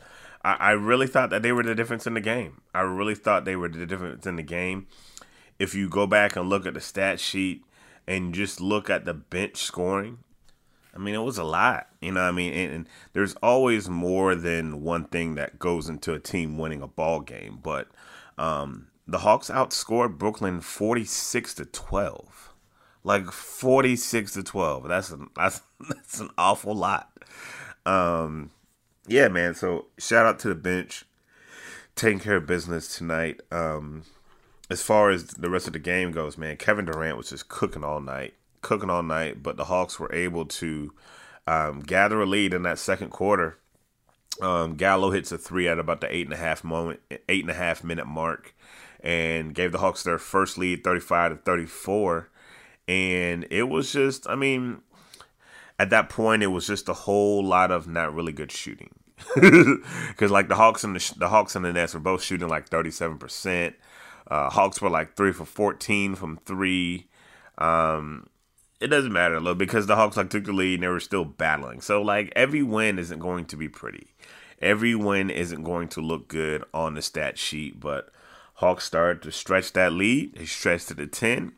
I, 0.45 0.55
I 0.55 0.71
really 0.73 1.07
thought 1.07 1.31
that 1.31 1.43
they 1.43 1.53
were 1.53 1.63
the 1.63 1.75
difference 1.75 2.07
in 2.07 2.15
the 2.15 2.21
game. 2.21 2.61
I 2.75 2.83
really 2.83 3.15
thought 3.15 3.45
they 3.45 3.57
were 3.57 3.69
the 3.69 3.87
difference 3.87 4.27
in 4.27 4.37
the 4.37 4.43
game. 4.43 4.87
If 5.59 5.75
you 5.75 5.89
go 5.89 6.07
back 6.07 6.37
and 6.37 6.49
look 6.49 6.67
at 6.67 6.75
the 6.75 6.81
stat 6.81 7.21
sheet 7.21 7.65
and 8.07 8.35
just 8.35 8.61
look 8.61 8.91
at 8.91 9.05
the 9.05 9.15
bench 9.15 9.57
scoring, 9.57 10.19
I 10.95 10.99
mean, 10.99 11.15
it 11.15 11.23
was 11.23 11.39
a 11.39 11.45
lot. 11.45 11.89
You 12.01 12.13
know, 12.13 12.21
I 12.21 12.33
mean, 12.33 12.53
and, 12.53 12.73
and, 12.73 12.89
there's 13.13 13.35
always 13.37 13.89
more 13.89 14.35
than 14.35 14.83
one 14.83 15.05
thing 15.05 15.37
that 15.37 15.59
goes 15.59 15.89
into 15.89 16.13
a 16.13 16.21
team 16.21 16.59
winning 16.59 16.83
a 16.83 16.87
ball 16.87 17.21
game. 17.21 17.61
But 17.63 17.89
um, 18.37 18.89
the 19.07 19.19
Hawks 19.19 19.51
outscored 19.51 20.19
Brooklyn 20.19 20.61
46 20.61 21.55
to 21.55 21.65
12, 21.65 22.55
like 23.03 23.31
46 23.31 24.33
to 24.33 24.43
12. 24.43 24.89
That's 24.89 25.11
a, 25.13 25.19
that's 25.37 25.61
that's 25.89 26.21
an 26.21 26.31
awful 26.39 26.75
lot. 26.75 27.11
Um, 27.87 28.51
yeah, 29.07 29.29
man. 29.29 29.55
So 29.55 29.87
shout 29.99 30.27
out 30.27 30.39
to 30.41 30.49
the 30.49 30.55
bench 30.55 31.05
taking 31.97 32.21
care 32.21 32.37
of 32.37 32.47
business 32.47 32.97
tonight. 32.97 33.41
Um, 33.51 34.03
as 34.71 34.83
far 34.83 35.11
as 35.11 35.27
the 35.27 35.51
rest 35.51 35.67
of 35.67 35.75
the 35.75 35.79
game 35.79 36.11
goes, 36.11 36.39
man, 36.39 36.57
Kevin 36.57 36.87
Durant 36.87 37.17
was 37.17 37.31
just 37.31 37.49
cooking 37.49 37.85
all 37.85 38.01
night, 38.01 38.35
cooking 38.63 38.91
all 38.91 39.03
night. 39.03 39.43
But 39.43 39.57
the 39.57 39.65
Hawks 39.65 40.01
were 40.01 40.13
able 40.15 40.47
to 40.47 40.93
um, 41.47 41.81
gather 41.81 42.21
a 42.21 42.27
lead 42.27 42.55
in 42.55 42.63
that 42.63 42.79
second 42.79 43.11
quarter. 43.11 43.59
Um, 44.41 44.75
Gallo 44.77 45.11
hits 45.11 45.31
a 45.31 45.39
three 45.39 45.69
at 45.69 45.79
about 45.79 46.01
the 46.01 46.13
eight 46.13 46.27
and 46.27 46.35
a 46.35 46.39
half 46.39 46.65
moment, 46.65 47.01
eight 47.29 47.45
and 47.45 47.51
a 47.51 47.55
half 47.55 47.85
minute 47.85 48.07
mark, 48.07 48.54
and 49.05 49.55
gave 49.55 49.71
the 49.71 49.79
Hawks 49.79 50.03
their 50.03 50.19
first 50.19 50.57
lead, 50.59 50.83
thirty-five 50.83 51.31
to 51.31 51.37
thirty-four. 51.37 52.31
And 52.89 53.47
it 53.51 53.65
was 53.65 53.93
just, 53.93 54.29
I 54.29 54.35
mean, 54.35 54.81
at 55.79 55.91
that 55.91 56.09
point, 56.09 56.43
it 56.43 56.49
was 56.49 56.67
just 56.67 56.89
a 56.89 56.95
whole 56.95 57.45
lot 57.45 57.71
of 57.71 57.87
not 57.87 58.15
really 58.15 58.33
good 58.33 58.51
shooting. 58.51 58.91
Because 59.35 60.31
like 60.31 60.49
the 60.49 60.57
Hawks 60.57 60.85
and 60.85 60.97
the, 60.97 61.15
the 61.19 61.29
Hawks 61.29 61.55
and 61.55 61.65
the 61.65 61.73
Nets 61.73 61.95
were 61.95 62.01
both 62.01 62.23
shooting 62.23 62.49
like 62.49 62.69
thirty 62.69 62.91
seven 62.91 63.19
percent. 63.19 63.77
Uh, 64.27 64.49
Hawks 64.49 64.81
were 64.81 64.91
like 64.91 65.17
three 65.17 65.33
for 65.33 65.45
fourteen 65.45 66.15
from 66.15 66.39
three. 66.45 67.09
Um, 67.59 68.29
it 68.81 68.89
doesn't 68.89 69.13
matter 69.13 69.39
little 69.39 69.55
because 69.55 69.87
the 69.87 69.97
Hawks 69.97 70.17
like 70.17 70.31
took 70.31 70.45
the 70.45 70.53
lead 70.53 70.75
and 70.75 70.83
they 70.83 70.89
were 70.89 71.01
still 71.01 71.25
battling. 71.25 71.81
So 71.81 72.03
like 72.03 72.33
every 72.35 72.63
win 72.63 72.99
isn't 72.99 73.19
going 73.19 73.45
to 73.47 73.57
be 73.57 73.69
pretty. 73.69 74.09
Every 74.61 74.95
win 74.95 75.31
isn't 75.31 75.63
going 75.63 75.89
to 75.89 76.01
look 76.01 76.29
good 76.29 76.65
on 76.73 76.95
the 76.95 77.03
stat 77.03 77.39
sheet, 77.39 77.81
but 77.81 78.11
Hawks 78.55 78.85
started 78.85 79.23
to 79.23 79.33
stretch 79.33 79.73
that 79.73 79.93
lead. 79.93 80.37
They 80.37 80.47
stretched 80.47 80.91
it 80.91 80.97
to 80.97 81.07
ten, 81.07 81.53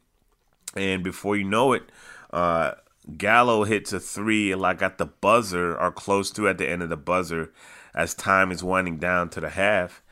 and 0.75 1.05
before 1.05 1.37
you 1.37 1.45
know 1.45 1.73
it, 1.73 1.91
uh, 2.33 2.73
Gallo 3.17 3.65
hits 3.65 3.93
a 3.93 4.01
three 4.01 4.55
like 4.55 4.83
at 4.83 4.99
the 4.99 5.07
buzzer 5.07 5.77
or 5.79 5.93
close 5.93 6.31
to 6.33 6.49
at 6.49 6.59
the 6.59 6.69
end 6.69 6.83
of 6.83 6.89
the 6.89 6.97
buzzer 6.97 7.53
as 7.95 8.15
time 8.15 8.51
is 8.51 8.65
winding 8.65 8.99
down 8.99 9.29
to 9.31 9.41
the 9.41 9.51
half. 9.51 10.03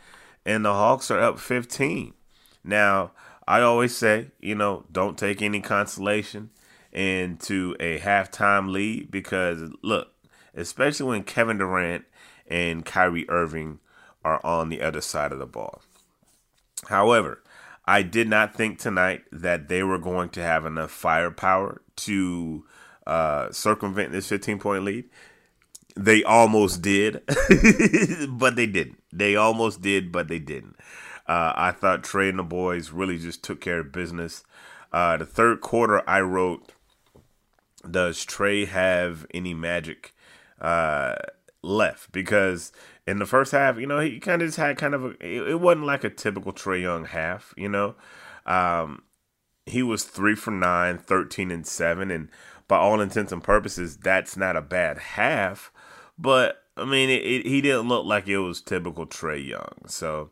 And 0.47 0.65
the 0.65 0.73
Hawks 0.73 1.11
are 1.11 1.21
up 1.21 1.39
15. 1.39 2.13
Now, 2.63 3.13
I 3.47 3.61
always 3.61 3.97
say, 3.97 4.29
you 4.41 4.55
know, 4.55 4.85
don't 4.91 5.19
take 5.19 5.43
any 5.43 5.61
consolation 5.61 6.51
into 6.93 7.77
a 7.81 7.99
halftime 7.99 8.71
lead 8.71 9.11
because, 9.11 9.71
look, 9.83 10.13
especially 10.55 11.07
when 11.07 11.25
Kevin 11.25 11.59
Durant 11.59 12.05
and 12.47 12.85
Kyrie 12.85 13.29
Irving 13.29 13.81
are 14.25 14.45
on 14.45 14.69
the 14.69 14.81
other 14.81 15.01
side 15.01 15.33
of 15.33 15.39
the 15.39 15.47
ball. 15.47 15.83
However, 16.89 17.43
I 17.87 18.03
did 18.03 18.29
not 18.29 18.55
think 18.55 18.79
tonight 18.79 19.25
that 19.31 19.69
they 19.69 19.83
were 19.83 19.99
going 19.99 20.31
to 20.31 20.43
have 20.43 20.65
enough 20.65 20.91
firepower 20.91 21.83
to 21.97 22.65
uh, 23.07 23.53
circumvent 23.53 24.13
this 24.13 24.29
15 24.29 24.59
point 24.59 24.85
lead. 24.85 25.05
They 25.97 26.25
almost 26.25 26.83
did, 26.83 27.23
but 28.29 28.57
they 28.57 28.67
didn't. 28.67 29.03
They 29.13 29.37
almost 29.37 29.81
did, 29.81 30.11
but 30.11 30.29
they 30.29 30.41
didn't. 30.41 30.77
Uh, 31.27 31.53
I 31.55 31.71
thought 31.73 32.03
Trae 32.03 32.29
and 32.29 32.39
the 32.39 32.43
boys 32.43 32.91
really 32.91 33.19
just 33.19 33.45
took 33.45 33.61
care 33.61 33.81
of 33.81 33.93
business. 33.93 34.43
Uh, 34.93 35.17
the 35.17 35.27
third 35.27 35.61
quarter, 35.61 36.09
I 36.09 36.21
wrote, 36.21 36.73
Does 37.89 38.25
Trae 38.27 38.67
have 38.67 39.27
any 39.33 39.55
magic 39.55 40.15
uh, 40.61 41.15
left? 41.63 42.13
Because 42.13 42.73
in 43.07 43.19
the 43.19 43.27
first 43.27 43.53
half, 43.53 43.79
you 43.79 43.87
know, 43.87 44.01
he 44.01 44.19
kind 44.19 44.41
of 44.41 44.49
just 44.49 44.59
had 44.59 44.79
kind 44.79 44.95
of 44.95 45.05
a, 45.05 45.51
it, 45.51 45.61
wasn't 45.61 45.87
like 45.87 46.05
a 46.05 46.11
typical 46.11 46.53
Trae 46.53 46.81
Young 46.81 47.05
half, 47.05 47.53
you 47.57 47.69
know. 47.69 47.95
Um, 48.47 49.03
he 49.67 49.83
was 49.83 50.05
three 50.05 50.35
for 50.35 50.51
nine, 50.51 50.99
13 50.99 51.51
and 51.51 51.67
seven. 51.67 52.11
And 52.11 52.29
by 52.69 52.79
all 52.79 53.01
intents 53.01 53.33
and 53.33 53.43
purposes, 53.43 53.97
that's 53.97 54.37
not 54.37 54.57
a 54.57 54.63
bad 54.63 54.99
half. 54.99 55.71
But 56.19 56.63
I 56.77 56.85
mean, 56.85 57.11
it, 57.11 57.23
it, 57.25 57.47
he 57.47 57.61
didn't 57.61 57.89
look 57.89 58.07
like 58.07 58.27
it 58.27 58.39
was 58.39 58.61
typical 58.61 59.07
Trae 59.07 59.47
Young. 59.47 59.87
So 59.87 60.31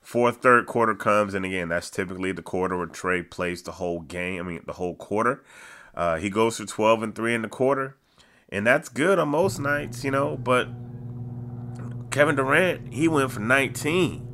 fourth, 0.00 0.38
third 0.42 0.66
quarter 0.66 0.94
comes, 0.94 1.34
and 1.34 1.44
again, 1.44 1.68
that's 1.68 1.90
typically 1.90 2.32
the 2.32 2.42
quarter 2.42 2.76
where 2.76 2.86
Trae 2.86 3.28
plays 3.28 3.62
the 3.62 3.72
whole 3.72 4.00
game. 4.00 4.40
I 4.40 4.48
mean, 4.48 4.62
the 4.66 4.74
whole 4.74 4.94
quarter. 4.94 5.42
Uh, 5.94 6.16
he 6.16 6.30
goes 6.30 6.58
for 6.58 6.66
twelve 6.66 7.02
and 7.02 7.14
three 7.14 7.34
in 7.34 7.42
the 7.42 7.48
quarter, 7.48 7.96
and 8.48 8.66
that's 8.66 8.88
good 8.88 9.18
on 9.18 9.28
most 9.30 9.58
nights, 9.58 10.04
you 10.04 10.10
know. 10.10 10.36
But 10.36 10.68
Kevin 12.10 12.36
Durant, 12.36 12.92
he 12.92 13.08
went 13.08 13.30
for 13.30 13.40
nineteen. 13.40 14.26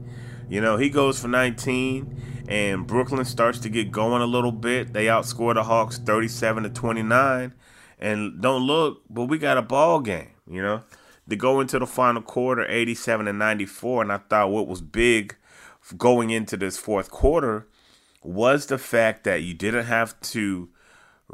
You 0.48 0.60
know, 0.60 0.76
he 0.76 0.90
goes 0.90 1.20
for 1.20 1.28
nineteen 1.28 2.16
and 2.48 2.86
Brooklyn 2.86 3.24
starts 3.24 3.58
to 3.60 3.68
get 3.68 3.90
going 3.90 4.22
a 4.22 4.26
little 4.26 4.52
bit. 4.52 4.92
They 4.92 5.06
outscore 5.06 5.54
the 5.54 5.64
Hawks 5.64 5.98
37 5.98 6.62
to 6.64 6.70
29. 6.70 7.52
And 7.98 8.40
don't 8.40 8.62
look, 8.62 9.02
but 9.10 9.24
we 9.24 9.38
got 9.38 9.58
a 9.58 9.62
ball 9.62 10.00
game, 10.00 10.30
you 10.46 10.62
know. 10.62 10.82
They 11.26 11.36
go 11.36 11.60
into 11.60 11.78
the 11.78 11.86
final 11.86 12.22
quarter 12.22 12.64
87 12.68 13.26
and 13.26 13.38
94 13.38 14.02
and 14.02 14.12
I 14.12 14.18
thought 14.18 14.50
what 14.50 14.68
was 14.68 14.80
big 14.80 15.34
going 15.96 16.30
into 16.30 16.56
this 16.56 16.78
fourth 16.78 17.10
quarter 17.10 17.66
was 18.22 18.66
the 18.66 18.78
fact 18.78 19.24
that 19.24 19.42
you 19.42 19.54
didn't 19.54 19.86
have 19.86 20.20
to 20.20 20.68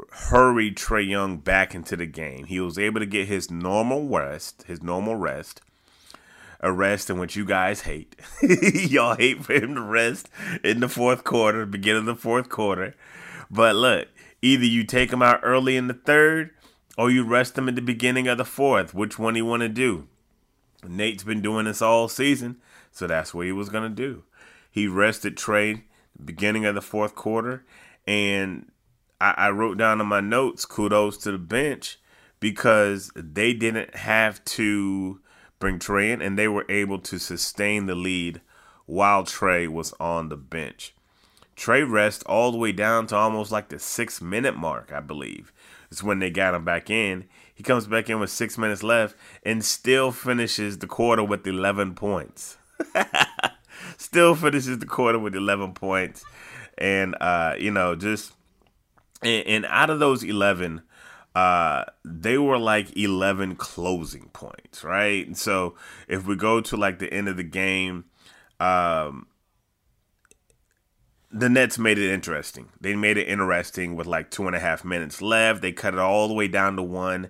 hurry 0.09 0.71
Trae 0.71 1.07
Young 1.07 1.37
back 1.37 1.75
into 1.75 1.95
the 1.95 2.07
game. 2.07 2.45
He 2.45 2.59
was 2.59 2.79
able 2.79 2.99
to 3.01 3.05
get 3.05 3.27
his 3.27 3.51
normal 3.51 4.07
rest, 4.07 4.63
his 4.63 4.81
normal 4.81 5.15
rest 5.15 5.61
rest 6.71 7.09
in 7.09 7.19
which 7.19 7.35
you 7.35 7.45
guys 7.45 7.81
hate. 7.81 8.15
Y'all 8.41 9.15
hate 9.15 9.43
for 9.43 9.53
him 9.53 9.75
to 9.75 9.81
rest 9.81 10.29
in 10.63 10.79
the 10.79 10.87
fourth 10.87 11.23
quarter, 11.23 11.65
beginning 11.65 12.01
of 12.01 12.05
the 12.05 12.15
fourth 12.15 12.49
quarter. 12.49 12.95
But 13.51 13.75
look, 13.75 14.07
either 14.41 14.65
you 14.65 14.83
take 14.83 15.11
him 15.11 15.21
out 15.21 15.41
early 15.43 15.75
in 15.75 15.87
the 15.87 15.93
third 15.93 16.51
or 16.97 17.09
you 17.11 17.25
rest 17.25 17.57
him 17.57 17.67
at 17.67 17.75
the 17.75 17.81
beginning 17.81 18.27
of 18.27 18.37
the 18.37 18.45
fourth. 18.45 18.93
Which 18.93 19.19
one 19.19 19.35
you 19.35 19.45
want 19.45 19.61
to 19.61 19.69
do? 19.69 20.07
Nate's 20.87 21.23
been 21.23 21.41
doing 21.41 21.65
this 21.65 21.81
all 21.81 22.07
season, 22.07 22.57
so 22.91 23.07
that's 23.07 23.33
what 23.33 23.45
he 23.45 23.51
was 23.51 23.69
going 23.69 23.83
to 23.83 23.89
do. 23.89 24.23
He 24.69 24.87
rested 24.87 25.37
Trae 25.37 25.83
beginning 26.23 26.65
of 26.65 26.75
the 26.75 26.81
fourth 26.81 27.15
quarter, 27.15 27.65
and 28.05 28.71
I, 29.19 29.33
I 29.37 29.49
wrote 29.49 29.77
down 29.77 30.01
in 30.01 30.07
my 30.07 30.19
notes 30.19 30.65
kudos 30.65 31.17
to 31.19 31.31
the 31.31 31.37
bench 31.37 31.99
because 32.39 33.11
they 33.15 33.53
didn't 33.53 33.95
have 33.95 34.43
to 34.45 35.19
bring 35.63 35.79
Trae 35.79 36.11
in, 36.11 36.21
and 36.21 36.37
they 36.37 36.49
were 36.49 36.65
able 36.67 36.99
to 36.99 37.17
sustain 37.17 37.85
the 37.85 37.95
lead 37.95 38.41
while 38.85 39.23
Trae 39.23 39.69
was 39.69 39.93
on 39.97 40.27
the 40.27 40.35
bench. 40.35 40.93
Trae 41.55 41.89
rest 41.89 42.21
all 42.25 42.51
the 42.51 42.57
way 42.57 42.73
down 42.73 43.07
to 43.07 43.15
almost 43.15 43.49
like 43.49 43.69
the 43.69 43.79
six 43.79 44.21
minute 44.21 44.57
mark, 44.57 44.91
I 44.91 44.99
believe. 44.99 45.53
It's 45.89 46.03
when 46.03 46.19
they 46.19 46.31
got 46.31 46.53
him 46.53 46.65
back 46.65 46.89
in. 46.89 47.29
He 47.55 47.63
comes 47.63 47.87
back 47.87 48.09
in 48.09 48.19
with 48.19 48.29
six 48.29 48.57
minutes 48.57 48.83
left 48.83 49.15
and 49.43 49.63
still 49.63 50.11
finishes 50.11 50.79
the 50.79 50.87
quarter 50.87 51.23
with 51.23 51.47
11 51.47 51.95
points. 51.95 52.57
still 53.97 54.35
finishes 54.35 54.79
the 54.79 54.85
quarter 54.85 55.17
with 55.17 55.33
11 55.33 55.75
points. 55.75 56.25
And, 56.77 57.15
uh, 57.21 57.55
you 57.57 57.71
know, 57.71 57.95
just, 57.95 58.33
and, 59.21 59.47
and 59.47 59.65
out 59.67 59.89
of 59.89 59.99
those 59.99 60.23
11, 60.23 60.81
uh 61.35 61.83
they 62.05 62.37
were 62.37 62.59
like 62.59 62.95
11 62.95 63.55
closing 63.55 64.29
points 64.33 64.83
right 64.83 65.35
so 65.35 65.75
if 66.07 66.27
we 66.27 66.35
go 66.35 66.61
to 66.61 66.77
like 66.77 66.99
the 66.99 67.11
end 67.11 67.27
of 67.27 67.37
the 67.37 67.43
game 67.43 68.05
um 68.59 69.27
the 71.33 71.49
Nets 71.49 71.79
made 71.79 71.97
it 71.97 72.13
interesting. 72.13 72.69
They 72.79 72.95
made 72.95 73.17
it 73.17 73.27
interesting 73.27 73.95
with 73.95 74.05
like 74.05 74.29
two 74.29 74.45
and 74.45 74.55
a 74.55 74.59
half 74.59 74.85
minutes 74.85 75.21
left. 75.21 75.61
They 75.61 75.71
cut 75.71 75.95
it 75.95 75.99
all 75.99 76.27
the 76.27 76.33
way 76.35 76.47
down 76.47 76.75
to 76.75 76.83
one. 76.83 77.29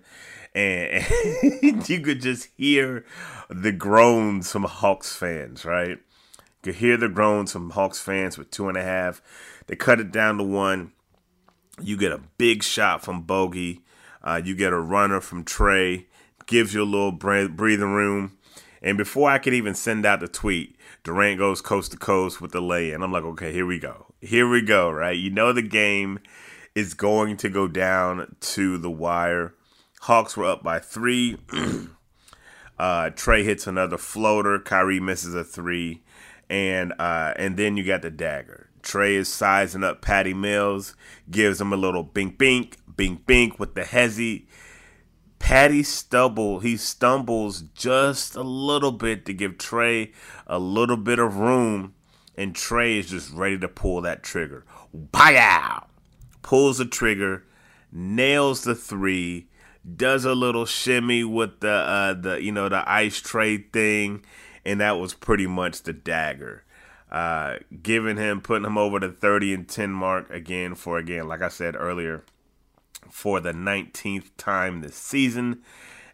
And, 0.53 1.05
and 1.63 1.89
you 1.89 2.01
could 2.01 2.21
just 2.21 2.49
hear 2.57 3.05
the 3.49 3.71
groans 3.71 4.51
from 4.51 4.65
Hawks 4.65 5.15
fans, 5.15 5.63
right? 5.63 5.97
You 5.97 6.61
could 6.61 6.75
hear 6.75 6.97
the 6.97 7.07
groans 7.07 7.53
from 7.53 7.71
Hawks 7.71 8.01
fans 8.01 8.37
with 8.37 8.51
two 8.51 8.67
and 8.67 8.77
a 8.77 8.83
half. 8.83 9.21
They 9.67 9.77
cut 9.77 10.01
it 10.01 10.11
down 10.11 10.37
to 10.37 10.43
one. 10.43 10.91
You 11.81 11.95
get 11.97 12.11
a 12.11 12.21
big 12.37 12.61
shot 12.61 13.03
from 13.03 13.21
Bogey. 13.21 13.81
Uh, 14.23 14.41
you 14.43 14.55
get 14.55 14.73
a 14.73 14.79
runner 14.79 15.19
from 15.19 15.43
Trae, 15.43 16.05
Gives 16.45 16.73
you 16.73 16.83
a 16.83 16.85
little 16.85 17.11
breathing 17.11 17.93
room. 17.93 18.37
And 18.81 18.97
before 18.97 19.29
I 19.29 19.37
could 19.37 19.53
even 19.53 19.75
send 19.75 20.05
out 20.05 20.19
the 20.19 20.27
tweet, 20.27 20.75
Durant 21.03 21.39
goes 21.39 21.61
coast 21.61 21.91
to 21.91 21.97
coast 21.97 22.41
with 22.41 22.51
the 22.51 22.61
lay 22.61 22.91
in. 22.91 23.01
I'm 23.01 23.13
like, 23.13 23.23
okay, 23.23 23.53
here 23.53 23.65
we 23.65 23.79
go. 23.79 24.13
Here 24.19 24.47
we 24.47 24.61
go, 24.61 24.91
right? 24.91 25.17
You 25.17 25.29
know 25.29 25.53
the 25.53 25.61
game 25.61 26.19
is 26.75 26.93
going 26.93 27.37
to 27.37 27.49
go 27.49 27.69
down 27.69 28.35
to 28.41 28.77
the 28.77 28.91
wire. 28.91 29.53
Hawks 30.01 30.35
were 30.35 30.45
up 30.45 30.63
by 30.63 30.79
three. 30.79 31.37
uh, 31.53 33.09
Trae 33.11 33.45
hits 33.45 33.67
another 33.67 33.97
floater. 33.97 34.59
Kyrie 34.59 34.99
misses 34.99 35.33
a 35.33 35.45
three. 35.45 36.03
And 36.49 36.91
uh, 36.99 37.33
and 37.37 37.55
then 37.55 37.77
you 37.77 37.85
got 37.85 38.01
the 38.01 38.11
dagger. 38.11 38.69
Trae 38.81 39.13
is 39.13 39.29
sizing 39.29 39.83
up 39.83 40.01
Patty 40.01 40.33
Mills, 40.33 40.93
gives 41.31 41.61
him 41.61 41.71
a 41.71 41.77
little 41.77 42.03
bink 42.03 42.37
bink, 42.37 42.77
bink 43.03 43.25
bink 43.25 43.59
with 43.59 43.75
the 43.75 43.81
hezzy. 43.81 44.45
Patty 45.37 45.83
Stubble, 45.83 46.59
he 46.59 46.77
stumbles 46.77 47.63
just 47.75 48.33
a 48.35 48.43
little 48.43 48.93
bit 48.93 49.25
to 49.25 49.33
give 49.33 49.57
Trae 49.57 50.13
a 50.47 50.57
little 50.57 50.95
bit 50.95 51.19
of 51.19 51.35
room, 51.35 51.95
and 52.37 52.53
Trae 52.53 52.99
is 52.99 53.09
just 53.09 53.33
ready 53.33 53.59
to 53.59 53.67
pull 53.67 53.99
that 54.01 54.23
trigger. 54.23 54.63
Pow! 55.11 55.85
Pulls 56.43 56.77
the 56.77 56.85
trigger, 56.85 57.43
nails 57.91 58.63
the 58.63 58.73
three, 58.73 59.49
does 59.97 60.23
a 60.23 60.33
little 60.33 60.65
shimmy 60.65 61.25
with 61.25 61.59
the 61.59 61.69
uh, 61.69 62.13
the 62.13 62.41
you 62.41 62.53
know 62.53 62.69
the 62.69 62.89
ice 62.89 63.19
tray 63.19 63.57
thing, 63.57 64.23
and 64.63 64.79
that 64.79 64.97
was 64.97 65.13
pretty 65.13 65.47
much 65.47 65.83
the 65.83 65.91
dagger. 65.91 66.63
Uh, 67.11 67.57
giving 67.81 68.15
him, 68.15 68.39
putting 68.39 68.65
him 68.65 68.77
over 68.77 68.99
the 68.99 69.09
30 69.09 69.53
and 69.53 69.69
10 69.69 69.91
mark 69.91 70.31
again 70.31 70.73
for 70.73 70.97
again, 70.97 71.27
like 71.27 71.43
I 71.43 71.49
said 71.49 71.75
earlier, 71.75 72.23
for 73.09 73.39
the 73.39 73.53
19th 73.53 74.31
time 74.37 74.81
this 74.81 74.95
season. 74.95 75.61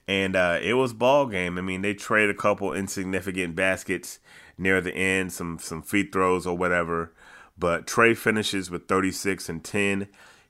And 0.08 0.36
uh, 0.36 0.60
it 0.62 0.74
was 0.74 0.93
ball 0.93 1.27
game. 1.27 1.58
I 1.58 1.62
mean, 1.62 1.81
they 1.81 1.93
traded 1.93 2.31
a 2.31 2.39
couple 2.39 2.74
insignificant 2.74 3.55
baskets 3.55 4.19
near 4.58 4.81
the 4.81 4.93
end, 4.93 5.31
some 5.31 5.60
some 5.60 5.81
free 5.81 6.03
throws 6.03 6.48
or 6.48 6.58
whatever. 6.58 7.13
But 7.58 7.86
Trae 7.86 8.17
finishes 8.17 8.72
with 8.72 8.88
36 8.88 9.50
and 9.50 9.63
10. 9.63 10.08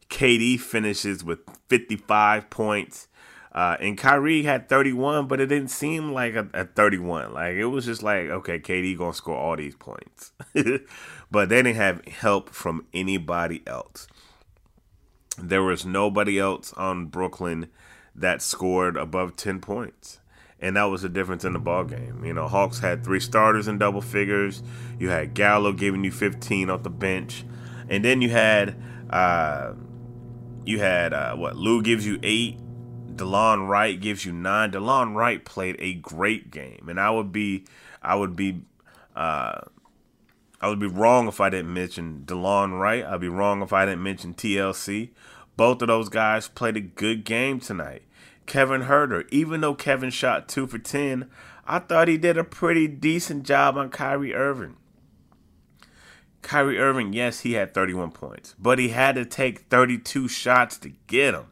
KD 0.10 0.60
finishes 0.60 1.24
with 1.24 1.39
55 1.67 2.50
points. 2.50 3.08
Uh, 3.51 3.75
and 3.79 3.98
Kyrie 3.98 4.43
had 4.43 4.69
31, 4.69 5.27
but 5.27 5.41
it 5.41 5.48
didn't 5.48 5.69
seem 5.69 6.13
like 6.13 6.36
a, 6.36 6.48
a 6.53 6.65
31. 6.65 7.34
Like 7.34 7.55
it 7.55 7.65
was 7.65 7.86
just 7.86 8.03
like, 8.03 8.29
okay, 8.29 8.60
KD 8.60 8.98
gonna 8.98 9.13
score 9.13 9.36
all 9.36 9.55
these 9.55 9.75
points. 9.75 10.31
but 11.31 11.50
they 11.50 11.63
didn't 11.63 11.75
have 11.75 12.05
help 12.05 12.50
from 12.50 12.86
anybody 12.93 13.63
else. 13.65 14.08
There 15.48 15.63
was 15.63 15.86
nobody 15.86 16.39
else 16.39 16.74
on 16.74 17.08
Brooklyn 17.08 17.69
that 18.15 18.41
scored 18.41 18.98
above 18.98 19.36
10 19.36 19.60
points. 19.60 20.19
And 20.60 20.75
that 20.75 20.84
was 20.84 21.03
the 21.03 21.10
difference 21.10 21.46
in 21.46 21.53
the 21.53 21.60
ball 21.60 21.86
game. 21.86 22.25
You 22.25 22.34
know, 22.34 22.48
Hawks 22.48 22.79
had 22.79 23.03
three 23.03 23.22
starters 23.22 23.67
in 23.67 23.77
double 23.77 24.01
figures. 24.01 24.62
You 25.00 25.10
had 25.10 25.34
Gallo 25.34 25.72
giving 25.72 26.03
you 26.03 26.12
15 26.12 26.69
off 26.69 26.84
the 26.84 26.89
bench, 26.89 27.46
and 27.88 28.03
then 28.03 28.22
you 28.22 28.29
had 28.29 28.75
uh, 29.10 29.74
you 30.65 30.79
had 30.79 31.13
uh, 31.13 31.36
what 31.36 31.55
Lou 31.55 31.81
gives 31.81 32.05
you 32.05 32.19
eight. 32.24 32.60
Delon 33.15 33.67
Wright 33.67 34.00
gives 34.00 34.25
you 34.25 34.34
nine. 34.34 34.72
Delon 34.72 35.15
Wright 35.15 35.43
played 35.43 35.77
a 35.79 35.93
great 35.93 36.51
game, 36.51 36.88
and 36.89 37.00
I 37.00 37.10
would 37.10 37.31
be 37.31 37.65
I 38.01 38.15
would 38.15 38.36
be 38.36 38.62
uh, 39.15 39.62
I 40.62 40.67
would 40.67 40.80
be 40.80 40.88
wrong 40.88 41.28
if 41.28 41.39
I 41.39 41.50
didn't 41.50 41.74
mention 41.74 42.24
Delon 42.26 42.80
Wright. 42.80 43.06
I'd 43.06 43.22
be 43.22 43.30
wrong 43.30 43.62
if 43.62 43.72
I 43.72 43.86
didn't 43.86 44.04
mention 44.04 44.34
TLC. 44.34 45.10
Both 45.56 45.82
of 45.82 45.88
those 45.88 46.10
guys 46.10 46.48
played 46.48 46.78
a 46.78 46.82
good 46.82 47.24
game 47.24 47.60
tonight. 47.60 48.04
Kevin 48.45 48.84
Huerter, 48.84 49.28
even 49.30 49.62
though 49.62 49.76
Kevin 49.76 50.10
shot 50.10 50.50
two 50.50 50.67
for 50.67 50.80
10, 50.80 51.30
I 51.65 51.80
thought 51.80 52.08
he 52.08 52.17
did 52.17 52.38
a 52.38 52.43
pretty 52.43 52.88
decent 52.88 53.43
job 53.43 53.78
on 53.78 53.89
Kyrie 53.89 54.34
Irving. 54.34 54.76
Kyrie 56.41 56.80
Irving, 56.80 57.13
yes, 57.13 57.41
he 57.41 57.54
had 57.54 57.74
31 57.74 58.12
points, 58.12 58.56
but 58.58 58.80
he 58.80 58.89
had 58.89 59.15
to 59.15 59.26
take 59.26 59.69
32 59.69 60.28
shots 60.28 60.78
to 60.80 60.89
get 61.08 61.34
them. 61.34 61.48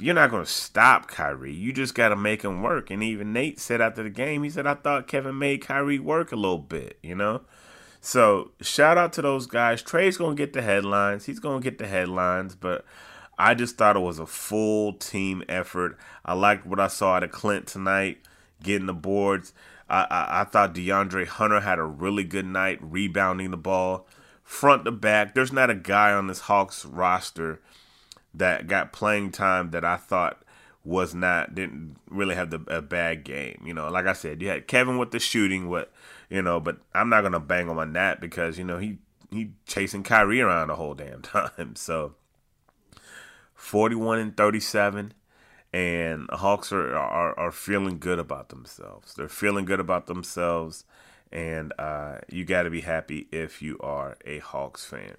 You're 0.00 0.14
not 0.14 0.30
going 0.30 0.44
to 0.44 0.50
stop 0.50 1.08
Kyrie. 1.08 1.52
You 1.52 1.72
just 1.72 1.94
got 1.94 2.08
to 2.10 2.16
make 2.16 2.42
him 2.42 2.62
work. 2.62 2.90
And 2.90 3.02
even 3.02 3.32
Nate 3.32 3.58
said 3.58 3.80
after 3.80 4.02
the 4.02 4.10
game, 4.10 4.42
he 4.42 4.50
said, 4.50 4.66
I 4.66 4.74
thought 4.74 5.08
Kevin 5.08 5.38
made 5.38 5.66
Kyrie 5.66 5.98
work 5.98 6.30
a 6.30 6.36
little 6.36 6.58
bit, 6.58 6.98
you 7.02 7.14
know? 7.14 7.42
So 8.00 8.52
shout 8.60 8.98
out 8.98 9.12
to 9.14 9.22
those 9.22 9.46
guys. 9.46 9.82
Trae's 9.82 10.16
gonna 10.16 10.34
get 10.34 10.52
the 10.52 10.62
headlines. 10.62 11.26
He's 11.26 11.40
gonna 11.40 11.60
get 11.60 11.78
the 11.78 11.86
headlines, 11.86 12.54
but 12.54 12.84
I 13.38 13.54
just 13.54 13.76
thought 13.76 13.96
it 13.96 14.00
was 14.00 14.18
a 14.18 14.26
full 14.26 14.94
team 14.94 15.42
effort. 15.48 15.96
I 16.24 16.34
liked 16.34 16.66
what 16.66 16.80
I 16.80 16.88
saw 16.88 17.14
out 17.14 17.22
of 17.22 17.30
Clint 17.30 17.66
tonight, 17.66 18.18
getting 18.62 18.86
the 18.86 18.94
boards. 18.94 19.52
I, 19.88 20.06
I, 20.10 20.40
I 20.40 20.44
thought 20.44 20.74
DeAndre 20.74 21.26
Hunter 21.26 21.60
had 21.60 21.78
a 21.78 21.84
really 21.84 22.24
good 22.24 22.46
night 22.46 22.78
rebounding 22.82 23.50
the 23.50 23.56
ball 23.56 24.06
front 24.42 24.84
to 24.84 24.90
back. 24.90 25.34
There's 25.34 25.52
not 25.52 25.70
a 25.70 25.74
guy 25.74 26.12
on 26.12 26.26
this 26.26 26.40
Hawks 26.40 26.84
roster 26.84 27.60
that 28.34 28.66
got 28.66 28.92
playing 28.92 29.32
time 29.32 29.70
that 29.70 29.84
I 29.84 29.96
thought 29.96 30.42
was 30.84 31.14
not 31.14 31.54
didn't 31.54 31.96
really 32.08 32.34
have 32.34 32.50
the, 32.50 32.60
a 32.68 32.80
bad 32.80 33.24
game. 33.24 33.62
You 33.64 33.74
know, 33.74 33.88
like 33.90 34.06
I 34.06 34.14
said, 34.14 34.40
you 34.40 34.48
had 34.48 34.66
Kevin 34.66 34.98
with 34.98 35.10
the 35.10 35.20
shooting, 35.20 35.68
what 35.68 35.92
you 36.30 36.42
know, 36.42 36.60
but 36.60 36.78
I'm 36.94 37.08
not 37.08 37.22
gonna 37.22 37.40
bang 37.40 37.68
on 37.68 37.92
that 37.94 38.20
because 38.20 38.58
you 38.58 38.64
know 38.64 38.78
he 38.78 38.98
he 39.30 39.52
chasing 39.66 40.02
Kyrie 40.02 40.40
around 40.40 40.68
the 40.68 40.76
whole 40.76 40.94
damn 40.94 41.22
time. 41.22 41.76
So 41.76 42.14
41 43.54 44.18
and 44.18 44.36
37, 44.36 45.12
and 45.72 46.28
Hawks 46.30 46.72
are, 46.72 46.96
are 46.96 47.38
are 47.38 47.52
feeling 47.52 47.98
good 47.98 48.18
about 48.18 48.48
themselves. 48.48 49.14
They're 49.14 49.28
feeling 49.28 49.64
good 49.64 49.80
about 49.80 50.06
themselves, 50.06 50.84
and 51.32 51.72
uh, 51.78 52.18
you 52.30 52.44
got 52.44 52.62
to 52.62 52.70
be 52.70 52.82
happy 52.82 53.28
if 53.32 53.60
you 53.60 53.78
are 53.80 54.16
a 54.24 54.38
Hawks 54.38 54.84
fan. 54.84 55.16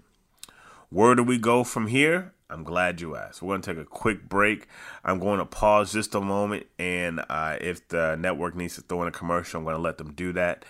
Where 0.89 1.13
do 1.13 1.21
we 1.21 1.37
go 1.37 1.63
from 1.63 1.87
here? 1.87 2.33
I'm 2.49 2.63
glad 2.63 2.99
you 2.99 3.15
asked. 3.15 3.43
We're 3.43 3.49
going 3.49 3.61
to 3.61 3.75
take 3.75 3.81
a 3.81 3.85
quick 3.85 4.27
break. 4.27 4.67
I'm 5.03 5.19
going 5.19 5.37
to 5.37 5.45
pause 5.45 5.93
just 5.93 6.15
a 6.15 6.21
moment, 6.21 6.65
and 6.79 7.21
uh, 7.29 7.57
if 7.61 7.87
the 7.89 8.15
network 8.15 8.55
needs 8.55 8.75
to 8.75 8.81
throw 8.81 9.03
in 9.03 9.07
a 9.07 9.11
commercial, 9.11 9.59
I'm 9.59 9.65
going 9.65 9.75
to 9.75 9.81
let 9.81 9.99
them 9.99 10.13
do 10.13 10.33
that. 10.33 10.65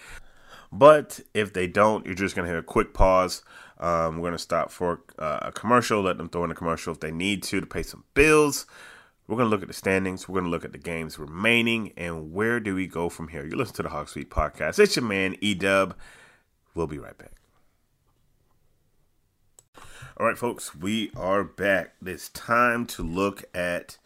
But 0.71 1.19
if 1.33 1.53
they 1.53 1.67
don't, 1.67 2.05
you're 2.05 2.15
just 2.15 2.35
going 2.35 2.45
to 2.45 2.51
hear 2.51 2.59
a 2.59 2.63
quick 2.63 2.93
pause. 2.93 3.43
Um, 3.79 4.17
we're 4.17 4.29
going 4.29 4.33
to 4.33 4.37
stop 4.37 4.71
for 4.71 5.01
uh, 5.17 5.39
a 5.43 5.51
commercial, 5.51 6.01
let 6.01 6.17
them 6.17 6.29
throw 6.29 6.43
in 6.43 6.51
a 6.51 6.55
commercial 6.55 6.93
if 6.93 6.99
they 6.99 7.11
need 7.11 7.43
to 7.43 7.61
to 7.61 7.65
pay 7.65 7.83
some 7.83 8.03
bills. 8.13 8.65
We're 9.27 9.37
going 9.37 9.45
to 9.45 9.51
look 9.51 9.61
at 9.61 9.67
the 9.67 9.75
standings. 9.75 10.27
We're 10.27 10.33
going 10.33 10.45
to 10.45 10.49
look 10.49 10.65
at 10.65 10.71
the 10.71 10.79
games 10.79 11.19
remaining 11.19 11.93
and 11.95 12.33
where 12.33 12.59
do 12.59 12.73
we 12.73 12.87
go 12.87 13.09
from 13.09 13.27
here. 13.27 13.45
You 13.45 13.55
listen 13.55 13.75
to 13.75 13.83
the 13.83 13.89
Hawks 13.89 14.15
Beat 14.15 14.31
podcast. 14.31 14.79
It's 14.79 14.95
your 14.95 15.05
man, 15.05 15.35
E 15.39 15.53
Dub. 15.53 15.95
We'll 16.73 16.87
be 16.87 16.97
right 16.97 17.15
back. 17.15 17.33
All 20.17 20.25
right, 20.25 20.37
folks, 20.37 20.75
we 20.75 21.11
are 21.15 21.43
back. 21.43 21.93
It's 22.03 22.29
time 22.29 22.87
to 22.87 23.03
look 23.03 23.45
at 23.53 23.98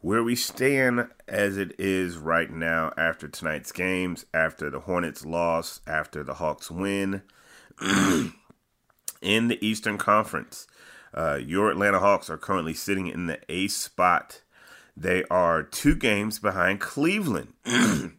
where 0.00 0.22
we 0.22 0.34
stand 0.34 1.08
as 1.28 1.56
it 1.56 1.74
is 1.78 2.16
right 2.16 2.50
now 2.50 2.92
after 2.96 3.28
tonight's 3.28 3.72
games, 3.72 4.24
after 4.32 4.70
the 4.70 4.80
Hornets 4.80 5.24
loss, 5.24 5.80
after 5.86 6.24
the 6.24 6.34
Hawks 6.34 6.70
win 6.70 7.22
in 9.22 9.48
the 9.48 9.58
Eastern 9.60 9.98
Conference. 9.98 10.66
Uh, 11.12 11.38
your 11.42 11.70
Atlanta 11.70 11.98
Hawks 11.98 12.30
are 12.30 12.38
currently 12.38 12.74
sitting 12.74 13.08
in 13.08 13.26
the 13.26 13.40
eighth 13.48 13.72
spot. 13.72 14.42
They 14.96 15.24
are 15.30 15.62
two 15.62 15.94
games 15.94 16.38
behind 16.38 16.80
Cleveland. 16.80 17.52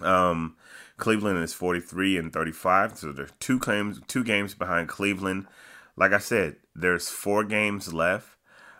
um, 0.00 0.56
Cleveland 0.96 1.42
is 1.44 1.54
43 1.54 2.16
and 2.16 2.32
35, 2.32 2.98
so 2.98 3.12
they're 3.12 3.28
two 3.38 3.60
games 3.60 4.00
two 4.08 4.24
games 4.24 4.54
behind 4.54 4.88
Cleveland. 4.88 5.46
Like 5.96 6.12
I 6.12 6.18
said, 6.18 6.56
there's 6.74 7.08
four 7.08 7.44
games 7.44 7.92
left. 7.92 8.37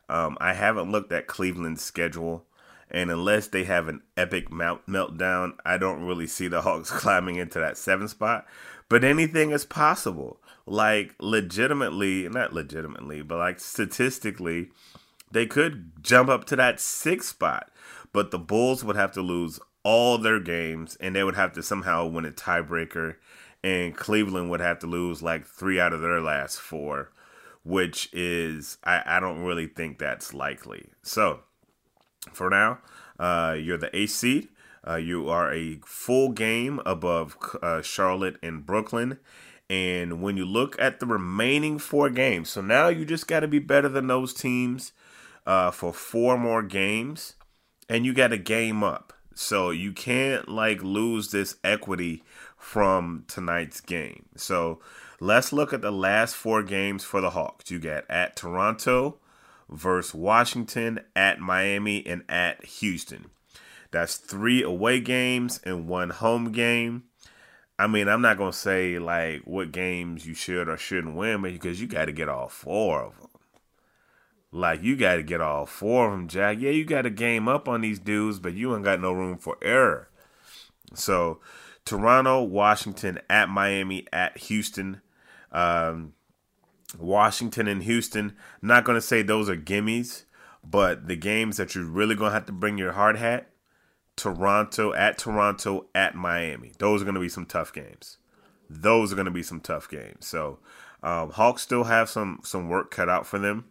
Um, 0.09 0.37
I 0.41 0.55
haven't 0.55 0.91
looked 0.91 1.13
at 1.13 1.27
Cleveland's 1.27 1.83
schedule, 1.83 2.47
and 2.91 3.11
unless 3.11 3.49
they 3.49 3.65
have 3.65 3.89
an 3.89 4.03
epic 4.17 4.51
melt- 4.51 4.87
meltdown, 4.87 5.53
I 5.65 5.77
don't 5.79 6.05
really 6.05 6.27
see 6.27 6.49
the 6.49 6.63
Hawks 6.67 6.91
climbing 6.91 7.37
into 7.37 7.59
that 7.59 7.77
seventh 7.77 8.11
spot. 8.11 8.47
But 8.89 9.05
anything 9.05 9.51
is 9.51 9.65
possible. 9.67 10.41
Like, 10.67 11.15
legitimately, 11.21 12.29
not 12.29 12.53
legitimately, 12.55 13.23
but 13.23 13.39
like 13.39 13.61
statistically, 13.61 14.71
they 15.31 15.47
could 15.47 15.93
jump 16.03 16.29
up 16.31 16.45
to 16.47 16.57
that 16.57 16.81
sixth 16.81 17.31
spot. 17.31 17.71
But 18.13 18.31
the 18.31 18.39
Bulls 18.39 18.83
would 18.85 18.97
have 18.97 19.13
to 19.13 19.21
lose 19.21 19.61
all 19.83 20.19
their 20.19 20.41
games, 20.41 20.97
and 21.01 21.15
they 21.15 21.25
would 21.25 21.37
have 21.37 21.53
to 21.55 21.63
somehow 21.63 22.07
win 22.07 22.25
a 22.25 22.31
tiebreaker. 22.31 23.17
and 23.63 23.97
Cleveland 23.97 24.51
would 24.51 24.61
have 24.61 24.79
to 24.81 24.87
lose 24.87 25.23
like 25.23 25.45
three 25.47 25.81
out 25.81 25.93
of 25.93 26.01
their 26.01 26.21
last 26.21 26.61
four, 26.61 27.11
which 27.69 28.09
is 28.15 28.79
I, 28.83 29.03
I 29.05 29.21
don't 29.21 29.45
really 29.45 29.67
think 29.67 29.99
that's 29.99 30.33
likely. 30.33 30.89
So 31.03 31.41
for 32.33 32.49
now, 32.49 32.79
uh, 33.19 33.57
you're 33.61 33.77
the 33.77 33.95
eighth 33.95 34.13
seed. 34.13 34.49
Uh, 34.87 34.97
you 34.97 35.29
are 35.29 35.53
a 35.53 35.79
full 35.85 36.31
game 36.31 36.81
above 36.87 37.37
uh, 37.63 37.83
Charlotte 37.83 38.37
and 38.43 38.65
Brooklyn. 38.65 39.19
And 39.69 40.23
when 40.23 40.39
you 40.39 40.47
look 40.47 40.81
at 40.81 40.99
the 40.99 41.05
remaining 41.05 41.79
four 41.79 42.09
games, 42.09 42.49
so 42.49 42.63
now 42.63 42.89
you 42.89 43.05
just 43.05 43.29
got 43.29 43.41
to 43.41 43.49
be 43.49 43.59
better 43.59 43.91
than 43.91 44.07
those 44.07 44.33
teams 44.33 44.93
uh, 45.47 45.71
for 45.71 45.93
four 45.93 46.39
more 46.39 46.63
games, 46.63 47.35
and 47.87 48.07
you 48.07 48.15
got 48.15 48.33
a 48.33 48.39
game 48.39 48.83
up. 48.83 49.13
So 49.41 49.71
you 49.71 49.93
can't 49.93 50.49
like 50.49 50.83
lose 50.83 51.31
this 51.31 51.59
equity 51.63 52.25
from 52.57 53.23
tonight's 53.29 53.81
game. 53.81 54.25
So 54.35 54.81
let's 55.21 55.53
look 55.53 55.73
at 55.73 55.81
the 55.81 55.93
last 55.93 56.35
four 56.35 56.65
games 56.65 57.05
for 57.05 57.21
the 57.21 57.31
Hawks. 57.31 57.71
You 57.71 57.79
got 57.79 58.05
at 58.11 58.35
Toronto 58.35 59.19
versus 59.71 60.13
Washington, 60.13 60.99
at 61.15 61.39
Miami, 61.39 62.05
and 62.05 62.25
at 62.29 62.65
Houston. 62.65 63.27
That's 63.93 64.17
three 64.17 64.61
away 64.65 64.99
games 64.99 65.61
and 65.63 65.87
one 65.87 66.11
home 66.11 66.51
game. 66.51 67.05
I 67.79 67.87
mean, 67.87 68.09
I'm 68.09 68.21
not 68.21 68.39
gonna 68.39 68.53
say 68.53 68.99
like 68.99 69.43
what 69.45 69.71
games 69.71 70.27
you 70.27 70.35
should 70.35 70.69
or 70.69 70.77
shouldn't 70.77 71.15
win, 71.15 71.43
because 71.43 71.81
you 71.81 71.87
got 71.87 72.07
to 72.07 72.13
get 72.13 72.29
all 72.29 72.49
four 72.49 73.05
of 73.05 73.17
them. 73.21 73.28
Like 74.51 74.83
you 74.83 74.97
got 74.97 75.17
to 75.17 75.23
get 75.23 75.41
all 75.41 75.67
four 75.67 76.07
of 76.07 76.13
them, 76.13 76.29
Jack. 76.29 76.59
Yeah, 76.61 76.71
you 76.71 76.85
got 76.85 77.07
a 77.07 77.11
game 77.11 77.49
up 77.49 77.69
on 77.69 77.83
these 77.83 77.99
dudes, 77.99 78.39
but 78.39 78.55
you 78.55 78.75
ain't 78.75 78.85
got 78.85 79.01
no 79.01 79.13
room 79.13 79.39
for 79.39 79.59
error. 79.61 80.09
So, 80.95 81.41
Toronto, 81.85 82.43
Washington, 82.43 83.21
at 83.29 83.49
Miami, 83.49 84.07
at 84.13 84.39
Houston. 84.39 85.03
Um, 85.53 86.15
Washington 86.99 87.69
and 87.69 87.83
Houston. 87.83 88.35
Not 88.63 88.85
gonna 88.85 89.03
say 89.03 89.21
those 89.23 89.51
are 89.51 89.57
gimmies, 89.57 90.25
but 90.65 91.09
the 91.09 91.17
games 91.17 91.59
that 91.59 91.75
you're 91.75 91.85
really 91.85 92.15
gonna 92.15 92.33
have 92.33 92.47
to 92.47 92.53
bring 92.53 92.79
your 92.79 92.93
hard 92.93 93.19
hat 93.19 93.51
Toronto, 94.19 94.93
at 94.95 95.17
Toronto, 95.17 95.87
at 95.95 96.15
Miami. 96.15 96.73
Those 96.79 97.01
are 97.01 97.05
going 97.05 97.15
to 97.15 97.21
be 97.21 97.29
some 97.29 97.47
tough 97.47 97.73
games. 97.73 98.19
Those 98.69 99.13
are 99.13 99.15
going 99.15 99.27
to 99.27 99.31
be 99.31 99.45
some 99.45 99.61
tough 99.61 99.89
games. 99.89 100.27
So, 100.27 100.59
um, 101.03 101.31
Hawks 101.31 101.63
still 101.63 101.85
have 101.85 102.11
some 102.11 102.41
some 102.43 102.69
work 102.69 102.91
cut 102.91 103.09
out 103.09 103.27
for 103.27 103.39
them. 103.39 103.67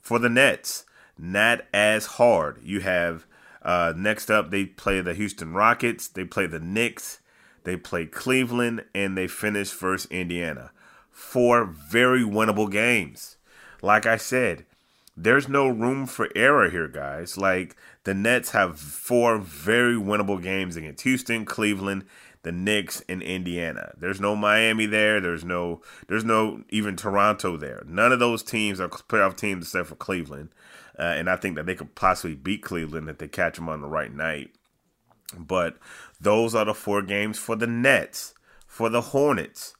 For 0.00 0.18
the 0.18 0.28
Nets, 0.28 0.84
not 1.18 1.62
as 1.72 2.06
hard. 2.06 2.60
You 2.62 2.80
have 2.80 3.26
uh, 3.62 3.92
next 3.96 4.30
up 4.30 4.50
they 4.50 4.64
play 4.64 5.00
the 5.00 5.14
Houston 5.14 5.52
Rockets, 5.52 6.08
they 6.08 6.24
play 6.24 6.46
the 6.46 6.60
Knicks, 6.60 7.20
they 7.64 7.76
play 7.76 8.06
Cleveland, 8.06 8.84
and 8.94 9.16
they 9.16 9.28
finish 9.28 9.70
first 9.70 10.06
Indiana. 10.10 10.70
Four 11.10 11.64
very 11.64 12.22
winnable 12.22 12.70
games. 12.70 13.36
Like 13.82 14.06
I 14.06 14.16
said, 14.16 14.64
there's 15.16 15.48
no 15.48 15.68
room 15.68 16.06
for 16.06 16.30
error 16.34 16.70
here, 16.70 16.88
guys. 16.88 17.36
Like 17.36 17.76
the 18.04 18.14
Nets 18.14 18.52
have 18.52 18.78
four 18.80 19.38
very 19.38 19.94
winnable 19.94 20.42
games 20.42 20.76
against 20.76 21.04
Houston, 21.04 21.44
Cleveland, 21.44 22.04
the 22.42 22.52
Knicks, 22.52 23.02
and 23.08 23.22
Indiana. 23.22 23.92
There's 23.98 24.20
no 24.20 24.34
Miami 24.34 24.86
there. 24.86 25.20
There's 25.20 25.44
no 25.44 25.82
there's 26.08 26.24
no 26.24 26.62
even 26.70 26.96
Toronto 26.96 27.56
there. 27.56 27.82
None 27.86 28.12
of 28.12 28.18
those 28.18 28.42
teams 28.42 28.80
are 28.80 28.88
playoff 28.88 29.36
teams 29.36 29.66
except 29.66 29.88
for 29.88 29.96
Cleveland. 29.96 30.50
Uh, 30.98 31.02
and 31.02 31.30
I 31.30 31.36
think 31.36 31.56
that 31.56 31.66
they 31.66 31.74
could 31.74 31.94
possibly 31.94 32.34
beat 32.34 32.62
Cleveland 32.62 33.08
if 33.08 33.18
they 33.18 33.28
catch 33.28 33.56
them 33.56 33.68
on 33.68 33.80
the 33.80 33.88
right 33.88 34.12
night. 34.12 34.52
But 35.36 35.78
those 36.20 36.54
are 36.54 36.64
the 36.64 36.74
four 36.74 37.02
games 37.02 37.38
for 37.38 37.56
the 37.56 37.66
Nets. 37.66 38.34
For 38.66 38.88
the 38.88 39.00
Hornets, 39.00 39.74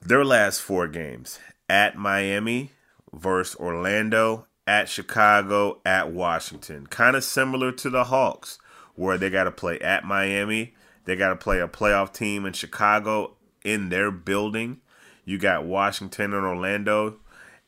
their 0.00 0.24
last 0.24 0.60
four 0.60 0.86
games 0.86 1.40
at 1.68 1.96
Miami, 1.96 2.70
versus 3.12 3.58
Orlando, 3.58 4.46
at 4.66 4.88
Chicago, 4.88 5.80
at 5.84 6.12
Washington. 6.12 6.86
Kind 6.86 7.16
of 7.16 7.24
similar 7.24 7.72
to 7.72 7.90
the 7.90 8.04
Hawks, 8.04 8.58
where 8.94 9.18
they 9.18 9.28
got 9.28 9.44
to 9.44 9.50
play 9.50 9.78
at 9.80 10.04
Miami. 10.04 10.74
They 11.04 11.16
got 11.16 11.30
to 11.30 11.36
play 11.36 11.60
a 11.60 11.68
playoff 11.68 12.12
team 12.12 12.46
in 12.46 12.52
Chicago 12.52 13.36
in 13.64 13.88
their 13.88 14.10
building. 14.10 14.80
You 15.24 15.38
got 15.38 15.64
Washington 15.64 16.32
and 16.32 16.44
Orlando, 16.44 17.16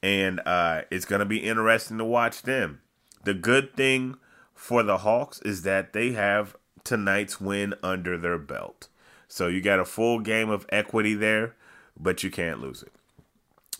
and 0.02 0.40
uh, 0.46 0.82
it's 0.90 1.04
going 1.04 1.20
to 1.20 1.26
be 1.26 1.38
interesting 1.38 1.98
to 1.98 2.04
watch 2.04 2.42
them. 2.42 2.80
The 3.24 3.34
good 3.34 3.74
thing 3.74 4.16
for 4.54 4.82
the 4.82 4.98
Hawks 4.98 5.40
is 5.42 5.62
that 5.62 5.92
they 5.92 6.12
have 6.12 6.56
tonight's 6.84 7.40
win 7.40 7.74
under 7.82 8.18
their 8.18 8.38
belt. 8.38 8.88
So 9.28 9.48
you 9.48 9.60
got 9.60 9.80
a 9.80 9.84
full 9.84 10.20
game 10.20 10.50
of 10.50 10.66
equity 10.70 11.14
there, 11.14 11.54
but 11.98 12.22
you 12.22 12.30
can't 12.30 12.60
lose 12.60 12.82
it. 12.82 12.92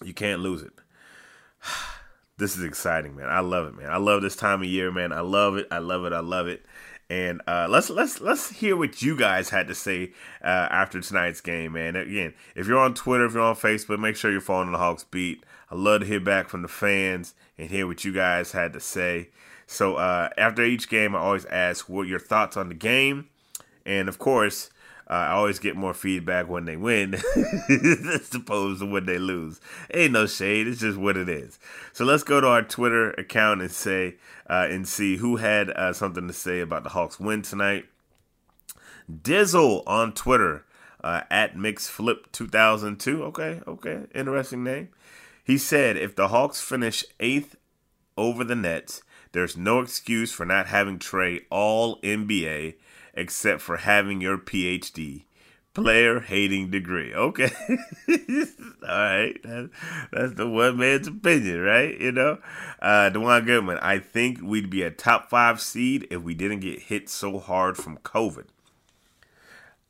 You 0.04 0.14
can't 0.14 0.40
lose 0.40 0.62
it. 0.62 0.72
this 2.38 2.56
is 2.56 2.64
exciting, 2.64 3.16
man. 3.16 3.28
I 3.28 3.40
love 3.40 3.66
it, 3.66 3.76
man. 3.76 3.90
I 3.90 3.98
love 3.98 4.22
this 4.22 4.36
time 4.36 4.62
of 4.62 4.68
year, 4.68 4.90
man. 4.90 5.12
I 5.12 5.20
love 5.20 5.56
it. 5.56 5.66
I 5.70 5.78
love 5.78 6.04
it. 6.04 6.12
I 6.12 6.20
love 6.20 6.46
it. 6.46 6.64
And 7.12 7.42
uh, 7.46 7.66
let's 7.68 7.90
let's 7.90 8.22
let's 8.22 8.48
hear 8.48 8.74
what 8.74 9.02
you 9.02 9.14
guys 9.14 9.50
had 9.50 9.68
to 9.68 9.74
say 9.74 10.12
uh, 10.42 10.46
after 10.70 10.98
tonight's 11.02 11.42
game, 11.42 11.74
man. 11.74 11.94
Again, 11.94 12.32
if 12.56 12.66
you're 12.66 12.78
on 12.78 12.94
Twitter, 12.94 13.26
if 13.26 13.34
you're 13.34 13.42
on 13.42 13.54
Facebook, 13.54 13.98
make 13.98 14.16
sure 14.16 14.32
you're 14.32 14.40
following 14.40 14.72
the 14.72 14.78
Hawks 14.78 15.04
beat. 15.04 15.44
I 15.70 15.74
love 15.74 16.00
to 16.00 16.06
hear 16.06 16.20
back 16.20 16.48
from 16.48 16.62
the 16.62 16.68
fans 16.68 17.34
and 17.58 17.68
hear 17.68 17.86
what 17.86 18.02
you 18.02 18.14
guys 18.14 18.52
had 18.52 18.72
to 18.72 18.80
say. 18.80 19.28
So 19.66 19.96
uh, 19.96 20.30
after 20.38 20.64
each 20.64 20.88
game, 20.88 21.14
I 21.14 21.18
always 21.18 21.44
ask 21.44 21.86
what 21.86 22.08
your 22.08 22.18
thoughts 22.18 22.56
on 22.56 22.70
the 22.70 22.74
game, 22.74 23.28
and 23.84 24.08
of 24.08 24.18
course, 24.18 24.70
uh, 25.12 25.26
I 25.28 25.32
always 25.32 25.58
get 25.58 25.76
more 25.76 25.92
feedback 25.92 26.48
when 26.48 26.64
they 26.64 26.78
win 26.78 27.14
as 27.68 28.34
opposed 28.34 28.80
to 28.80 28.86
when 28.86 29.04
they 29.04 29.18
lose. 29.18 29.60
Ain't 29.92 30.14
no 30.14 30.26
shade. 30.26 30.66
It's 30.66 30.80
just 30.80 30.96
what 30.96 31.18
it 31.18 31.28
is. 31.28 31.58
So 31.92 32.06
let's 32.06 32.22
go 32.22 32.40
to 32.40 32.46
our 32.46 32.62
Twitter 32.62 33.10
account 33.10 33.60
and 33.60 33.70
say 33.70 34.16
uh, 34.48 34.68
and 34.70 34.88
see 34.88 35.18
who 35.18 35.36
had 35.36 35.68
uh, 35.68 35.92
something 35.92 36.26
to 36.28 36.32
say 36.32 36.60
about 36.60 36.82
the 36.82 36.88
Hawks 36.88 37.20
win 37.20 37.42
tonight. 37.42 37.84
Dizzle 39.12 39.82
on 39.86 40.14
Twitter 40.14 40.64
uh, 41.04 41.24
at 41.30 41.56
MixFlip2002. 41.56 43.20
Okay, 43.20 43.60
okay, 43.68 44.06
interesting 44.14 44.64
name. 44.64 44.88
He 45.44 45.58
said 45.58 45.98
if 45.98 46.16
the 46.16 46.28
Hawks 46.28 46.62
finish 46.62 47.04
eighth 47.20 47.54
over 48.16 48.44
the 48.44 48.56
Nets, 48.56 49.02
there's 49.32 49.58
no 49.58 49.80
excuse 49.80 50.32
for 50.32 50.46
not 50.46 50.68
having 50.68 50.98
Trae 50.98 51.42
all 51.50 52.00
NBA 52.00 52.76
except 53.14 53.60
for 53.60 53.78
having 53.78 54.20
your 54.20 54.38
PhD. 54.38 55.24
Player 55.74 56.20
hating 56.20 56.70
degree. 56.70 57.14
Okay. 57.14 57.50
All 58.08 58.88
right. 58.88 59.40
That's, 59.42 59.68
that's 60.12 60.34
the 60.34 60.46
one 60.46 60.76
man's 60.76 61.06
opinion, 61.06 61.60
right? 61.62 61.98
You 61.98 62.12
know? 62.12 62.38
Uh, 62.80 63.10
DeJuan 63.10 63.46
Goodman, 63.46 63.78
I 63.78 63.98
think 63.98 64.40
we'd 64.42 64.68
be 64.68 64.82
a 64.82 64.90
top 64.90 65.30
five 65.30 65.62
seed 65.62 66.06
if 66.10 66.20
we 66.20 66.34
didn't 66.34 66.60
get 66.60 66.82
hit 66.82 67.08
so 67.08 67.38
hard 67.38 67.78
from 67.78 67.96
COVID. 67.98 68.48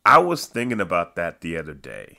I 0.04 0.18
was 0.18 0.46
thinking 0.46 0.80
about 0.80 1.16
that 1.16 1.40
the 1.40 1.56
other 1.56 1.74
day. 1.74 2.18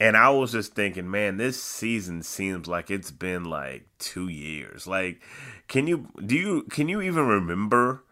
And 0.00 0.16
I 0.16 0.30
was 0.30 0.52
just 0.52 0.74
thinking, 0.74 1.10
man, 1.10 1.36
this 1.36 1.62
season 1.62 2.22
seems 2.22 2.66
like 2.66 2.90
it's 2.90 3.10
been 3.10 3.44
like 3.44 3.84
two 3.98 4.28
years. 4.28 4.86
Like, 4.86 5.20
can 5.68 5.86
you 5.86 6.08
do 6.24 6.34
you 6.34 6.62
can 6.70 6.88
you 6.88 7.02
even 7.02 7.26
remember 7.26 8.02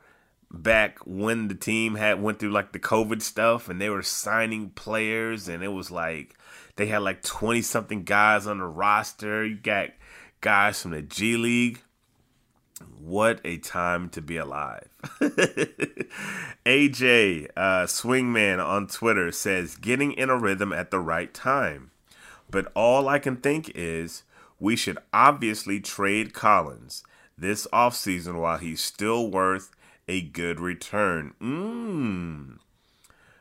back 0.50 0.98
when 1.04 1.48
the 1.48 1.54
team 1.54 1.94
had 1.96 2.22
went 2.22 2.38
through 2.38 2.50
like 2.50 2.72
the 2.72 2.78
COVID 2.78 3.22
stuff 3.22 3.68
and 3.68 3.80
they 3.80 3.90
were 3.90 4.02
signing 4.02 4.70
players 4.70 5.48
and 5.48 5.62
it 5.62 5.68
was 5.68 5.90
like 5.90 6.37
they 6.76 6.87
had 6.87 7.02
like 7.02 7.22
20 7.22 7.61
something 7.62 8.04
guys 8.04 8.46
on 8.46 8.58
the 8.58 8.64
roster. 8.64 9.44
You 9.44 9.56
got 9.56 9.90
guys 10.40 10.80
from 10.80 10.92
the 10.92 11.02
G 11.02 11.37
League. 11.37 11.82
What 12.98 13.40
a 13.44 13.58
time 13.58 14.08
to 14.11 14.22
be 14.22 14.37
alive. 14.37 14.88
AJ, 16.64 17.48
uh, 17.56 17.87
Swingman 17.87 18.64
on 18.64 18.87
Twitter 18.87 19.32
says, 19.32 19.74
getting 19.76 20.12
in 20.12 20.30
a 20.30 20.38
rhythm 20.38 20.72
at 20.72 20.92
the 20.92 21.00
right 21.00 21.34
time. 21.34 21.90
But 22.48 22.70
all 22.74 23.08
I 23.08 23.18
can 23.18 23.37
think 23.37 23.72
is 23.74 24.22
we 24.61 24.76
should 24.76 24.98
obviously 25.12 25.80
trade 25.80 26.32
Collins 26.32 27.02
this 27.37 27.66
offseason 27.72 28.40
while 28.40 28.58
he's 28.58 28.80
still 28.80 29.30
worth 29.30 29.70
a 30.09 30.23
good 30.23 30.59
return. 30.59 31.35
Mmm. 31.40 32.59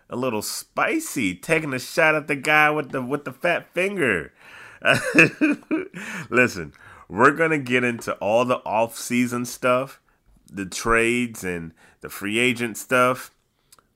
A 0.10 0.16
little 0.16 0.42
spicy, 0.42 1.36
taking 1.36 1.74
a 1.74 1.80
shot 1.80 2.16
at 2.16 2.28
the 2.28 2.36
guy 2.36 2.70
with 2.70 2.92
the 2.92 3.02
with 3.02 3.26
the 3.26 3.34
fat 3.34 3.74
finger. 3.74 4.34
Listen, 6.30 6.74
we're 7.10 7.32
gonna 7.32 7.58
get 7.58 7.84
into 7.84 8.14
all 8.16 8.46
the 8.46 8.58
off-season 8.66 9.46
stuff, 9.46 10.00
the 10.50 10.66
trades 10.66 11.44
and 11.44 11.74
the 12.02 12.10
free 12.10 12.40
agent 12.40 12.78
stuff 12.78 13.32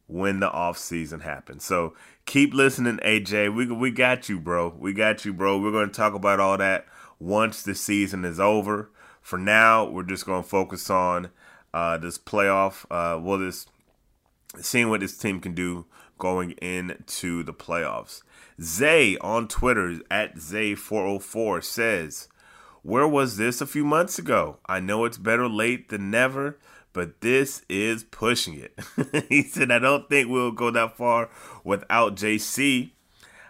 when 0.08 0.40
the 0.40 0.52
off-season 0.52 1.22
happens. 1.22 1.64
So 1.64 1.94
keep 2.26 2.54
listening, 2.54 2.98
AJ. 2.98 3.56
We 3.56 3.72
we 3.72 3.92
got 3.92 4.28
you, 4.28 4.40
bro. 4.40 4.74
We 4.78 4.94
got 4.94 5.24
you, 5.24 5.34
bro. 5.34 5.60
We're 5.60 5.72
gonna 5.72 5.88
talk 5.88 6.14
about 6.14 6.40
all 6.40 6.58
that 6.58 6.88
once 7.20 7.62
the 7.62 7.76
season 7.76 8.26
is 8.26 8.40
over. 8.40 8.90
For 9.22 9.38
now, 9.38 9.86
we're 9.86 10.04
just 10.04 10.26
gonna 10.26 10.44
focus 10.44 10.90
on 10.90 11.30
uh, 11.74 11.98
this 11.98 12.18
playoff, 12.18 12.86
uh, 12.92 13.20
well, 13.20 13.38
this 13.38 13.66
seeing 14.60 14.90
what 14.90 15.00
this 15.00 15.18
team 15.18 15.40
can 15.40 15.54
do 15.54 15.86
going 16.18 16.52
into 16.62 17.44
the 17.44 17.54
playoffs. 17.54 18.22
Zay 18.62 19.18
on 19.18 19.48
Twitter 19.48 20.00
at 20.12 20.36
Zay404 20.36 21.64
says, 21.64 22.28
Where 22.84 23.08
was 23.08 23.38
this 23.38 23.62
a 23.62 23.66
few 23.66 23.84
months 23.84 24.20
ago? 24.20 24.60
I 24.66 24.80
know 24.80 25.06
it's 25.06 25.18
better 25.18 25.48
late 25.48 25.90
than 25.90 26.12
never, 26.12 26.60
but 26.94 27.22
this 27.22 27.64
is 27.70 28.04
pushing 28.04 28.56
it. 28.56 28.78
he 29.30 29.44
said, 29.44 29.72
I 29.72 29.80
don't 29.80 30.10
think 30.10 30.30
we'll 30.30 30.52
go 30.52 30.70
that 30.72 30.98
far 30.98 31.30
without 31.64 32.16
JC. 32.16 32.92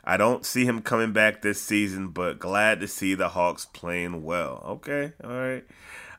I 0.04 0.18
don't 0.18 0.46
see 0.46 0.66
him 0.66 0.82
coming 0.82 1.14
back 1.14 1.42
this 1.42 1.62
season, 1.62 2.10
but 2.10 2.40
glad 2.40 2.80
to 2.80 2.88
see 2.88 3.14
the 3.14 3.30
Hawks 3.30 3.66
playing 3.66 4.24
well. 4.24 4.64
Okay, 4.66 5.14
all 5.24 5.30
right. 5.30 5.66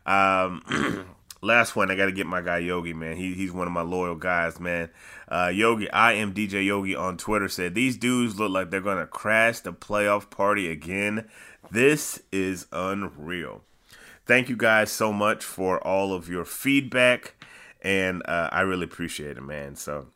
Um, 0.04 1.06
last 1.42 1.76
one, 1.76 1.90
I 1.90 1.96
got 1.96 2.06
to 2.06 2.12
get 2.12 2.26
my 2.26 2.40
guy 2.40 2.58
Yogi, 2.58 2.94
man. 2.94 3.16
He, 3.16 3.34
he's 3.34 3.52
one 3.52 3.66
of 3.66 3.72
my 3.72 3.82
loyal 3.82 4.14
guys, 4.14 4.58
man. 4.58 4.88
Uh, 5.28 5.50
Yogi, 5.52 5.90
I 5.90 6.12
am 6.12 6.32
DJ 6.32 6.64
Yogi 6.64 6.96
on 6.96 7.18
Twitter, 7.18 7.48
said, 7.48 7.74
These 7.74 7.98
dudes 7.98 8.38
look 8.38 8.50
like 8.50 8.70
they're 8.70 8.80
going 8.80 8.98
to 8.98 9.06
crash 9.06 9.60
the 9.60 9.72
playoff 9.72 10.30
party 10.30 10.70
again. 10.70 11.28
This 11.70 12.22
is 12.32 12.66
unreal. 12.72 13.62
Thank 14.24 14.48
you 14.48 14.56
guys 14.56 14.90
so 14.90 15.12
much 15.12 15.44
for 15.44 15.84
all 15.86 16.14
of 16.14 16.28
your 16.28 16.44
feedback, 16.44 17.34
and 17.82 18.22
uh, 18.26 18.48
I 18.52 18.60
really 18.60 18.84
appreciate 18.84 19.36
it, 19.36 19.42
man. 19.42 19.74
So 19.74 20.06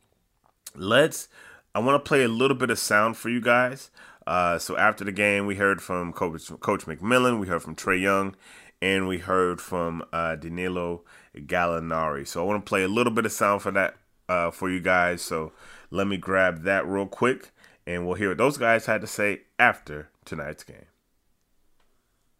let's 0.76 1.28
I 1.74 1.80
want 1.80 2.02
to 2.02 2.08
play 2.08 2.22
a 2.22 2.28
little 2.28 2.56
bit 2.56 2.70
of 2.70 2.78
sound 2.78 3.16
for 3.16 3.28
you 3.28 3.40
guys. 3.40 3.90
Uh, 4.26 4.58
so 4.58 4.76
after 4.76 5.04
the 5.04 5.12
game, 5.12 5.46
we 5.46 5.56
heard 5.56 5.82
from 5.82 6.12
Coach, 6.12 6.48
Coach 6.60 6.86
McMillan, 6.86 7.38
we 7.38 7.46
heard 7.46 7.62
from 7.62 7.76
Trae 7.76 8.00
Young, 8.00 8.34
and 8.82 9.08
we 9.08 9.18
heard 9.18 9.60
from 9.60 10.04
uh, 10.12 10.36
Danilo 10.36 11.02
Gallinari. 11.36 12.26
So 12.26 12.42
I 12.42 12.46
want 12.46 12.64
to 12.64 12.68
play 12.68 12.82
a 12.82 12.88
little 12.88 13.12
bit 13.12 13.26
of 13.26 13.32
sound 13.32 13.62
for 13.62 13.70
that 13.72 13.96
uh, 14.28 14.50
for 14.50 14.70
you 14.70 14.80
guys. 14.80 15.22
So 15.22 15.52
let 15.90 16.06
me 16.06 16.16
grab 16.16 16.62
that 16.64 16.86
real 16.86 17.06
quick, 17.06 17.50
and 17.86 18.06
we'll 18.06 18.16
hear 18.16 18.28
what 18.30 18.38
those 18.38 18.58
guys 18.58 18.86
had 18.86 19.00
to 19.00 19.06
say 19.06 19.42
after 19.58 20.08
tonight's 20.24 20.64
game. 20.64 20.86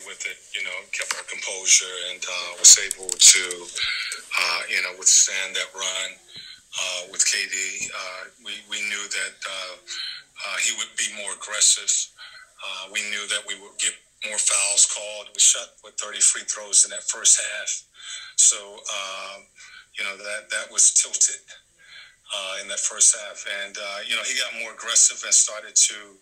With 0.07 0.27
it, 0.27 0.37
you 0.55 0.63
know, 0.63 0.77
kept 0.93 1.15
our 1.17 1.25
composure 1.25 1.87
and 2.13 2.23
uh, 2.23 2.53
was 2.59 2.79
able 2.85 3.09
to, 3.09 3.45
uh, 4.41 4.61
you 4.69 4.83
know, 4.83 4.93
withstand 4.99 5.57
that 5.57 5.73
run 5.75 6.11
uh, 6.77 7.03
with 7.11 7.25
KD. 7.25 7.89
Uh, 7.89 8.29
we, 8.45 8.53
we 8.69 8.77
knew 8.89 9.09
that 9.09 9.33
he 10.61 10.73
would 10.77 10.93
be 10.99 11.07
more 11.23 11.33
aggressive. 11.33 11.89
We 12.93 13.01
knew 13.11 13.27
that 13.29 13.43
we 13.49 13.55
would 13.61 13.79
get 13.79 13.95
more 14.29 14.39
fouls 14.39 14.87
called. 14.87 15.29
We 15.35 15.41
shot 15.41 15.79
with 15.85 15.95
30 15.95 16.21
free 16.21 16.43
throws 16.43 16.85
in 16.85 16.91
that 16.91 17.05
first 17.05 17.41
half. 17.41 17.71
So, 18.37 18.57
um, 18.59 19.47
you 19.99 20.05
know, 20.05 20.17
that, 20.17 20.51
that 20.51 20.71
was 20.71 20.93
tilted 20.93 21.41
in 22.61 22.69
that 22.69 22.81
first 22.81 23.17
half. 23.17 23.45
And, 23.65 23.77
you 24.09 24.17
know, 24.17 24.23
he 24.23 24.39
got 24.39 24.53
more 24.61 24.73
aggressive 24.73 25.23
and 25.25 25.33
started 25.33 25.75
to 25.75 26.19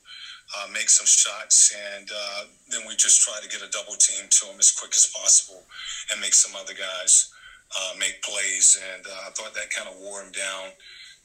uh, 0.56 0.66
make 0.72 0.88
some 0.88 1.06
shots, 1.06 1.74
and 1.96 2.08
uh, 2.10 2.44
then 2.70 2.82
we 2.86 2.94
just 2.96 3.22
try 3.22 3.34
to 3.42 3.48
get 3.48 3.62
a 3.62 3.70
double 3.70 3.94
team 3.94 4.26
to 4.30 4.46
him 4.46 4.58
as 4.58 4.70
quick 4.70 4.92
as 4.94 5.06
possible 5.06 5.62
and 6.10 6.20
make 6.20 6.34
some 6.34 6.54
other 6.54 6.74
guys 6.74 7.32
uh, 7.80 7.94
make 7.98 8.22
plays, 8.22 8.78
and 8.94 9.06
uh, 9.06 9.28
I 9.28 9.30
thought 9.30 9.54
that 9.54 9.70
kind 9.70 9.88
of 9.88 9.96
wore 10.00 10.22
him 10.22 10.32
down, 10.32 10.70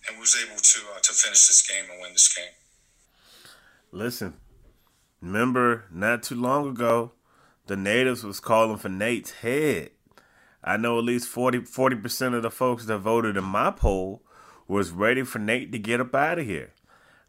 and 0.07 0.19
was 0.19 0.35
able 0.35 0.59
to 0.59 0.79
uh, 0.95 0.99
to 0.99 1.13
finish 1.13 1.47
this 1.47 1.67
game 1.67 1.85
and 1.91 2.01
win 2.01 2.13
this 2.13 2.33
game. 2.33 2.53
Listen, 3.91 4.33
remember 5.21 5.85
not 5.91 6.23
too 6.23 6.35
long 6.35 6.69
ago, 6.69 7.11
the 7.67 7.75
natives 7.75 8.23
was 8.23 8.39
calling 8.39 8.77
for 8.77 8.89
Nate's 8.89 9.31
head. 9.31 9.91
I 10.63 10.77
know 10.77 10.97
at 10.97 11.05
least 11.05 11.27
40 11.27 11.61
percent 11.95 12.35
of 12.35 12.43
the 12.43 12.51
folks 12.51 12.85
that 12.85 12.97
voted 12.99 13.37
in 13.37 13.43
my 13.43 13.71
poll 13.71 14.21
was 14.67 14.91
ready 14.91 15.23
for 15.23 15.39
Nate 15.39 15.71
to 15.71 15.79
get 15.79 15.99
up 15.99 16.13
out 16.13 16.39
of 16.39 16.45
here. 16.45 16.71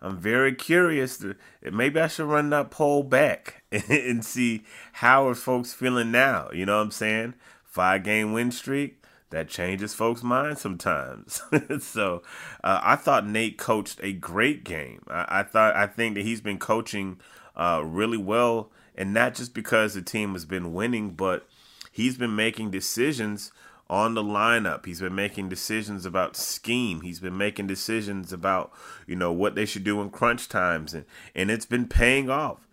I'm 0.03 0.19
very 0.19 0.55
curious. 0.55 1.19
To, 1.19 1.37
maybe 1.71 2.01
I 2.01 2.07
should 2.09 2.27
run 2.27 2.51
that 2.51 2.71
poll 2.71 3.03
back 3.03 3.63
and 3.73 4.25
see 4.25 4.65
how 4.95 5.29
are 5.29 5.35
folks 5.35 5.73
feeling 5.73 6.11
now. 6.11 6.49
You 6.53 6.67
know 6.67 6.77
what 6.77 6.85
I'm 6.85 6.91
saying? 6.91 7.35
Five 7.65 8.03
game 8.05 8.33
win 8.33 8.51
streak 8.51 9.05
that 9.31 9.49
changes 9.49 9.95
folks' 9.95 10.23
minds 10.23 10.61
sometimes. 10.61 11.43
so 11.81 12.23
uh, 12.65 12.81
I 12.83 12.97
thought 12.97 13.27
Nate 13.27 13.59
coached 13.59 14.01
a 14.03 14.13
great 14.13 14.65
game. 14.65 15.03
I, 15.09 15.41
I 15.41 15.43
thought 15.43 15.77
I 15.77 15.87
think 15.87 16.15
that 16.15 16.25
he's 16.25 16.41
been 16.41 16.59
coaching 16.59 17.21
uh, 17.61 17.83
really 17.85 18.17
well, 18.17 18.71
and 18.97 19.13
not 19.13 19.35
just 19.35 19.55
because 19.55 19.95
the 19.95 20.03
team 20.03 20.33
has 20.33 20.45
been 20.45 20.73
winning, 20.73 21.11
but 21.11 21.47
he's 21.93 22.17
been 22.17 22.35
making 22.35 22.71
decisions 22.71 23.53
on 23.89 24.15
the 24.15 24.23
lineup. 24.23 24.87
He's 24.87 25.01
been 25.01 25.15
making 25.15 25.49
decisions 25.49 26.07
about 26.07 26.37
scheme. 26.37 27.03
He's 27.03 27.21
been 27.21 27.37
making 27.37 27.67
decisions 27.67 28.33
about 28.33 28.73
you 29.07 29.17
know 29.17 29.33
what 29.33 29.55
they 29.55 29.67
should 29.67 29.85
do 29.85 30.01
in 30.01 30.11
crunch 30.11 30.49
times, 30.49 30.95
and 30.95 31.05
and 31.35 31.51
it's 31.51 31.67
been 31.67 31.87
paying 31.87 32.31
off. 32.31 32.67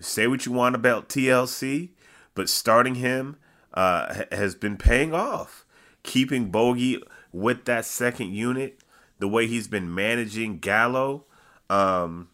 Say 0.00 0.26
what 0.26 0.44
you 0.44 0.52
want 0.52 0.74
about 0.74 1.08
TLC, 1.08 1.90
but 2.34 2.48
starting 2.50 2.96
him 2.96 3.36
uh, 3.72 4.24
has 4.30 4.54
been 4.54 4.76
paying 4.76 5.14
off 5.14 5.66
keeping 6.06 6.50
Bogey 6.50 7.02
with 7.32 7.66
that 7.66 7.84
second 7.84 8.32
unit, 8.32 8.78
the 9.18 9.28
way 9.28 9.46
he's 9.46 9.68
been 9.68 9.94
managing 9.94 10.58
Gallo, 10.58 11.24
um, 11.68 12.28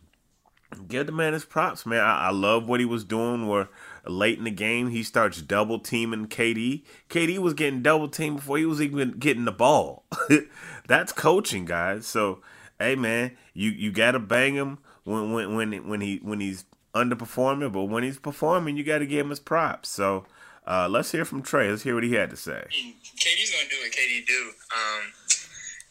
give 0.89 1.07
the 1.07 1.13
man 1.13 1.33
his 1.33 1.45
props, 1.45 1.87
man. 1.87 2.01
I, 2.01 2.29
I, 2.29 2.31
love 2.31 2.69
what 2.69 2.81
he 2.81 2.87
was 2.87 3.05
doing 3.05 3.47
where 3.47 3.69
late 4.07 4.39
in 4.39 4.45
the 4.45 4.51
game 4.51 4.91
he 4.91 5.03
starts 5.03 5.41
double 5.43 5.79
teaming 5.79 6.27
KD. 6.27 6.83
KD 7.09 7.39
was 7.39 7.55
getting 7.55 7.83
double 7.83 8.09
teamed 8.09 8.37
before 8.37 8.59
he 8.59 8.67
was 8.67 8.81
even 8.81 9.13
getting 9.13 9.45
the 9.45 9.53
ball. 9.53 10.05
That's 10.87 11.13
coaching, 11.13 11.65
guys. 11.65 12.07
So, 12.07 12.41
hey 12.79 12.97
man, 12.97 13.37
you, 13.55 13.71
you 13.71 13.93
gotta 13.93 14.19
bang 14.19 14.55
him 14.55 14.79
when 15.05 15.33
when 15.33 15.55
when 15.57 15.89
when 15.89 16.01
he 16.01 16.19
when 16.23 16.41
he's 16.41 16.65
underperforming, 16.95 17.73
but 17.73 17.85
when 17.85 18.03
he's 18.03 18.19
performing, 18.19 18.77
you 18.77 18.85
gotta 18.85 19.07
give 19.07 19.25
him 19.25 19.31
his 19.31 19.41
props. 19.41 19.89
So 19.89 20.27
uh, 20.67 20.89
let's 20.89 21.11
hear 21.13 21.25
from 21.25 21.43
Trae. 21.43 21.71
Let's 21.71 21.83
hear 21.83 21.95
what 21.95 22.05
he 22.05 22.13
had 22.15 22.31
to 22.31 22.37
say. 22.37 22.65
KD's 22.71 23.51
gonna 23.51 23.69
do 23.69 23.77
what 23.83 23.93
KD 23.93 24.27
do. 24.27 24.51
Um, 24.75 25.13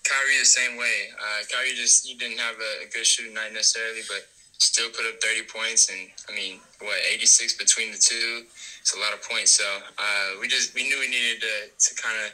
Kyrie 0.04 0.39
the 0.39 0.46
same 0.46 0.78
way. 0.78 1.10
Uh, 1.20 1.44
Kyrie 1.52 1.76
just 1.76 2.08
he 2.08 2.15
didn't 2.15 2.39
have 2.39 2.56
a, 2.56 2.86
a, 2.86 2.89
good 2.89 3.06
shooting 3.06 3.34
night 3.34 3.54
necessarily, 3.54 4.02
but 4.08 4.28
still 4.62 4.93
put 4.93 5.10
up 5.10 5.17
30 5.17 5.50
points 5.50 5.89
and 5.89 6.06
I 6.30 6.38
mean 6.38 6.62
what 6.80 6.97
86 7.10 7.58
between 7.58 7.91
the 7.91 7.97
two. 7.97 8.45
It's 8.82 8.93
a 8.93 9.00
lot 9.02 9.13
of 9.13 9.21
points. 9.26 9.52
So 9.58 9.65
uh, 9.65 10.38
we 10.39 10.47
just 10.47 10.74
we 10.78 10.86
knew 10.86 11.02
we 11.02 11.10
needed 11.10 11.41
to 11.41 11.56
to 11.74 11.89
kind 11.97 12.17
of 12.26 12.30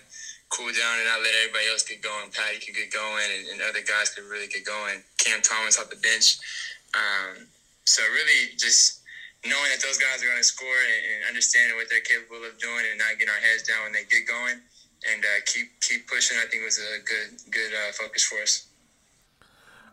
cool 0.52 0.72
down 0.72 0.96
and 1.00 1.08
not 1.08 1.24
let 1.24 1.36
everybody 1.44 1.68
else 1.72 1.84
get 1.84 2.04
going. 2.04 2.32
Patty 2.32 2.60
could 2.60 2.76
get 2.76 2.92
going 2.92 3.28
and, 3.36 3.44
and 3.52 3.58
other 3.64 3.84
guys 3.84 4.12
could 4.16 4.28
really 4.28 4.48
get 4.48 4.64
going. 4.64 5.04
Cam 5.20 5.44
Thomas 5.44 5.80
off 5.80 5.92
the 5.92 6.00
bench. 6.00 6.40
Um, 6.96 7.48
so 7.84 8.04
really 8.16 8.56
just 8.56 9.04
knowing 9.44 9.70
that 9.72 9.84
those 9.84 10.00
guys 10.00 10.24
are 10.24 10.28
going 10.28 10.40
to 10.40 10.48
score 10.48 10.68
and, 10.68 11.04
and, 11.04 11.20
understanding 11.28 11.76
what 11.76 11.88
they're 11.92 12.04
capable 12.04 12.44
of 12.44 12.56
doing 12.60 12.84
and 12.88 12.96
not 13.00 13.20
getting 13.20 13.32
our 13.32 13.44
heads 13.44 13.68
down 13.68 13.84
when 13.84 13.94
they 13.96 14.08
get 14.08 14.24
going 14.24 14.60
and 15.08 15.20
uh, 15.24 15.40
keep 15.46 15.68
keep 15.84 16.08
pushing, 16.08 16.40
I 16.40 16.48
think 16.48 16.64
was 16.64 16.80
a 16.80 17.04
good 17.04 17.28
good 17.52 17.72
uh, 17.76 17.92
focus 17.92 18.24
for 18.24 18.40
us. 18.42 18.68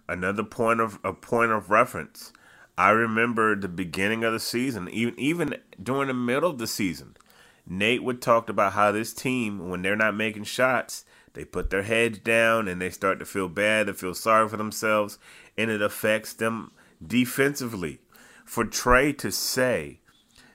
Another 0.09 0.45
point 0.45 0.81
of 0.81 0.99
a 1.03 1.13
point 1.13 1.53
of 1.53 1.71
reference. 1.71 2.33
I 2.77 2.91
remember 2.91 3.55
the 3.55 3.69
beginning 3.69 4.25
of 4.25 4.33
the 4.33 4.41
season, 4.41 4.89
even 4.89 5.19
even 5.19 5.57
during 5.83 6.09
the 6.09 6.15
middle 6.15 6.51
of 6.51 6.59
the 6.59 6.67
season, 6.67 7.17
Nate 7.67 8.03
would 8.03 8.21
talk 8.21 8.49
about 8.49 8.73
how 8.73 8.93
this 8.93 9.13
team, 9.13 9.69
when 9.69 9.83
they're 9.83 9.97
not 9.97 10.17
making 10.17 10.45
shots, 10.45 11.05
they 11.33 11.45
put 11.45 11.71
their 11.71 11.83
heads 11.83 12.19
down 12.19 12.69
and 12.69 12.81
they 12.81 12.91
start 12.91 13.19
to 13.21 13.25
feel 13.25 13.49
bad, 13.49 13.87
to 13.87 13.95
feel 13.95 14.15
sorry 14.15 14.49
for 14.49 14.57
themselves, 14.57 15.19
and 15.57 15.71
it 15.71 15.81
affects 15.81 16.33
them 16.33 16.73
defensively 17.05 18.01
for 18.45 18.65
Trae 18.65 19.17
to 19.19 19.31
say 19.33 20.01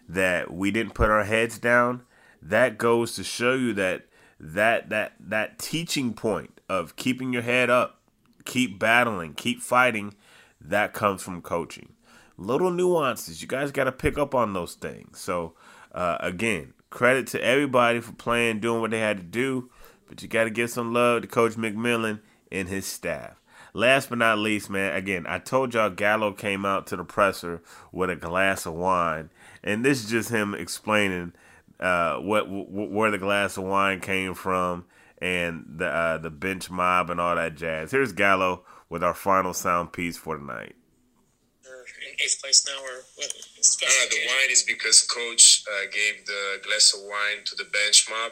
that 0.07 0.53
we 0.53 0.71
didn't 0.71 0.93
put 0.93 1.09
our 1.09 1.23
heads 1.23 1.57
down, 1.57 2.03
that 2.41 2.77
goes 2.77 3.15
to 3.15 3.23
show 3.23 3.53
you 3.53 3.73
that 3.73 4.05
that 4.39 4.89
that 4.89 5.13
that 5.19 5.59
teaching 5.59 6.13
point 6.13 6.61
of 6.69 6.95
keeping 6.95 7.33
your 7.33 7.41
head 7.41 7.69
up, 7.69 7.98
keep 8.49 8.79
battling, 8.79 9.35
keep 9.35 9.61
fighting, 9.61 10.15
that 10.59 10.91
comes 10.91 11.21
from 11.21 11.41
coaching. 11.41 11.93
Little 12.35 12.71
nuances, 12.71 13.41
you 13.41 13.47
guys 13.47 13.71
got 13.71 13.83
to 13.83 13.91
pick 13.91 14.17
up 14.17 14.33
on 14.33 14.53
those 14.53 14.73
things. 14.73 15.19
So 15.19 15.53
uh, 15.93 16.17
again, 16.19 16.73
credit 16.89 17.27
to 17.27 17.43
everybody 17.43 17.99
for 17.99 18.13
playing, 18.13 18.59
doing 18.59 18.81
what 18.81 18.91
they 18.91 18.99
had 18.99 19.17
to 19.17 19.23
do, 19.23 19.69
but 20.07 20.23
you 20.23 20.27
got 20.27 20.45
to 20.45 20.49
give 20.49 20.71
some 20.71 20.93
love 20.93 21.21
to 21.21 21.27
Coach 21.27 21.53
McMillan 21.53 22.21
and 22.51 22.67
his 22.67 22.87
staff. 22.87 23.35
Last 23.73 24.09
but 24.09 24.17
not 24.17 24.39
least, 24.39 24.67
man, 24.67 24.95
again, 24.95 25.27
I 25.27 25.37
told 25.37 25.75
y'all 25.75 25.91
Gallo 25.91 26.33
came 26.33 26.65
out 26.65 26.87
to 26.87 26.95
the 26.95 27.03
presser 27.03 27.61
with 27.91 28.09
a 28.09 28.15
glass 28.15 28.65
of 28.65 28.73
wine, 28.73 29.29
and 29.63 29.85
this 29.85 30.03
is 30.03 30.09
just 30.09 30.29
him 30.29 30.55
explaining 30.55 31.33
uh, 31.79 32.15
what 32.15 32.47
where 32.49 33.11
the 33.11 33.19
glass 33.19 33.57
of 33.57 33.63
wine 33.65 33.99
came 33.99 34.33
from 34.33 34.85
and 35.21 35.65
the 35.77 35.87
uh, 35.87 36.17
the 36.17 36.29
bench 36.29 36.69
mob 36.69 37.09
and 37.09 37.19
all 37.19 37.35
that 37.35 37.55
jazz. 37.55 37.91
Here's 37.91 38.13
Gallo 38.13 38.63
with 38.89 39.03
our 39.03 39.13
final 39.13 39.53
sound 39.53 39.93
piece 39.93 40.17
for 40.17 40.37
tonight. 40.37 40.75
in 41.65 42.15
eighth 42.23 42.41
place 42.41 42.65
now, 42.65 42.81
or 42.81 43.03
what? 43.15 43.27
Uh, 43.27 44.05
the 44.09 44.19
wine 44.27 44.49
is 44.49 44.63
because 44.63 45.01
coach 45.03 45.63
uh, 45.69 45.85
gave 45.91 46.25
the 46.25 46.61
glass 46.63 46.93
of 46.93 47.01
wine 47.03 47.43
to 47.45 47.55
the 47.55 47.65
bench 47.65 48.07
mob, 48.09 48.31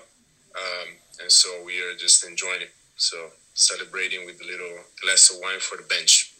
um, 0.55 0.87
and 1.21 1.31
so 1.31 1.49
we 1.65 1.79
are 1.81 1.95
just 1.95 2.25
enjoying 2.25 2.61
it. 2.61 2.71
So 2.95 3.29
celebrating 3.53 4.25
with 4.25 4.39
a 4.41 4.45
little 4.45 4.77
glass 5.01 5.29
of 5.29 5.37
wine 5.41 5.59
for 5.59 5.77
the 5.77 5.83
bench. 5.83 6.33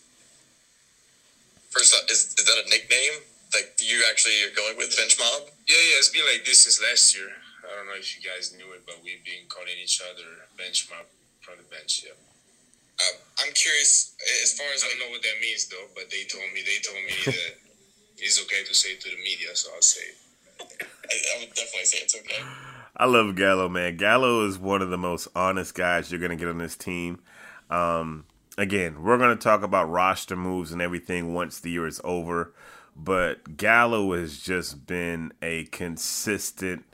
First 1.70 1.96
up, 1.96 2.10
is, 2.10 2.34
is 2.38 2.46
that 2.46 2.64
a 2.66 2.70
nickname? 2.70 3.22
Like 3.54 3.76
you 3.80 4.06
actually 4.10 4.44
are 4.44 4.56
going 4.56 4.78
with 4.78 4.96
Bench 4.98 5.18
Mob? 5.20 5.50
Yeah, 5.68 5.76
yeah, 5.76 5.98
it's 5.98 6.10
been 6.10 6.26
like 6.26 6.46
this 6.46 6.62
since 6.64 6.82
last 6.82 7.16
year. 7.16 7.30
I 7.68 7.76
don't 7.76 7.88
know 7.88 8.00
if 8.00 8.08
you 8.16 8.24
guys 8.24 8.56
knew 8.56 8.72
it, 8.74 8.88
but 8.88 9.04
we've 9.04 9.24
been 9.24 9.46
calling 9.52 9.76
each 9.84 10.02
other 10.02 10.48
Bench 10.58 10.88
Mob 10.90 11.06
from 11.42 11.60
the 11.60 11.68
bench. 11.68 12.08
Yeah. 12.08 12.16
Uh, 12.98 13.16
I'm 13.44 13.54
curious 13.54 14.16
as 14.44 14.58
far 14.58 14.68
as 14.74 14.84
I 14.84 14.90
don't 14.90 15.00
know 15.06 15.12
what 15.12 15.22
that 15.22 15.38
means 15.42 15.68
though, 15.68 15.92
but 15.94 16.10
they 16.10 16.24
told 16.26 16.48
me 16.56 16.64
they 16.64 16.80
told 16.82 16.98
me 17.04 17.14
that 17.32 17.54
it's 18.18 18.42
okay 18.42 18.64
to 18.66 18.74
say 18.74 18.98
it 18.98 19.02
to 19.02 19.10
the 19.10 19.22
media, 19.22 19.54
so 19.54 19.70
I'll 19.76 19.82
say 19.82 20.02
it. 20.02 20.18
I, 20.60 21.16
I 21.38 21.46
would 21.46 21.54
definitely 21.54 21.86
say 21.86 22.00
it's 22.02 22.16
okay. 22.16 22.42
I 23.00 23.06
love 23.06 23.36
Gallo, 23.36 23.70
man. 23.70 23.98
Gallo 23.98 24.46
is 24.48 24.58
one 24.58 24.82
of 24.82 24.90
the 24.90 24.98
most 24.98 25.28
honest 25.36 25.76
guys 25.76 26.12
you're 26.12 26.20
going 26.20 26.32
to 26.32 26.36
get 26.36 26.48
on 26.48 26.58
this 26.58 26.76
team. 26.76 27.20
Um, 27.70 28.26
again, 28.58 29.04
we're 29.04 29.20
going 29.20 29.38
to 29.38 29.44
talk 29.44 29.62
about 29.62 29.90
roster 29.90 30.36
moves 30.36 30.72
and 30.72 30.82
everything 30.82 31.34
once 31.36 31.60
the 31.60 31.70
year 31.70 31.86
is 31.86 32.02
over, 32.04 32.54
but 32.96 33.56
Gallo 33.56 34.14
has 34.14 34.40
just 34.40 34.88
been 34.88 35.32
a 35.44 35.66
consistent, 35.66 36.86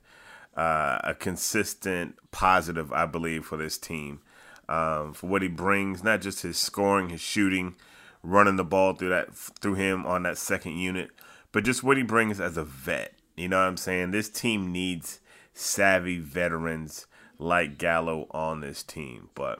uh, 0.55 0.99
a 1.03 1.13
consistent 1.13 2.15
positive, 2.31 2.91
I 2.91 3.05
believe, 3.05 3.45
for 3.45 3.57
this 3.57 3.77
team. 3.77 4.21
Um, 4.69 5.13
for 5.13 5.27
what 5.27 5.41
he 5.41 5.49
brings, 5.49 6.03
not 6.03 6.21
just 6.21 6.41
his 6.41 6.57
scoring, 6.57 7.09
his 7.09 7.21
shooting, 7.21 7.75
running 8.23 8.55
the 8.55 8.63
ball 8.63 8.93
through 8.93 9.09
that 9.09 9.33
through 9.35 9.75
him 9.75 10.05
on 10.05 10.23
that 10.23 10.37
second 10.37 10.77
unit, 10.77 11.09
but 11.51 11.65
just 11.65 11.83
what 11.83 11.97
he 11.97 12.03
brings 12.03 12.39
as 12.39 12.55
a 12.55 12.63
vet. 12.63 13.13
You 13.35 13.49
know 13.49 13.57
what 13.57 13.67
I'm 13.67 13.77
saying? 13.77 14.11
This 14.11 14.29
team 14.29 14.71
needs 14.71 15.19
savvy 15.53 16.19
veterans 16.19 17.07
like 17.37 17.77
Gallo 17.77 18.27
on 18.31 18.61
this 18.61 18.83
team. 18.83 19.29
But 19.35 19.59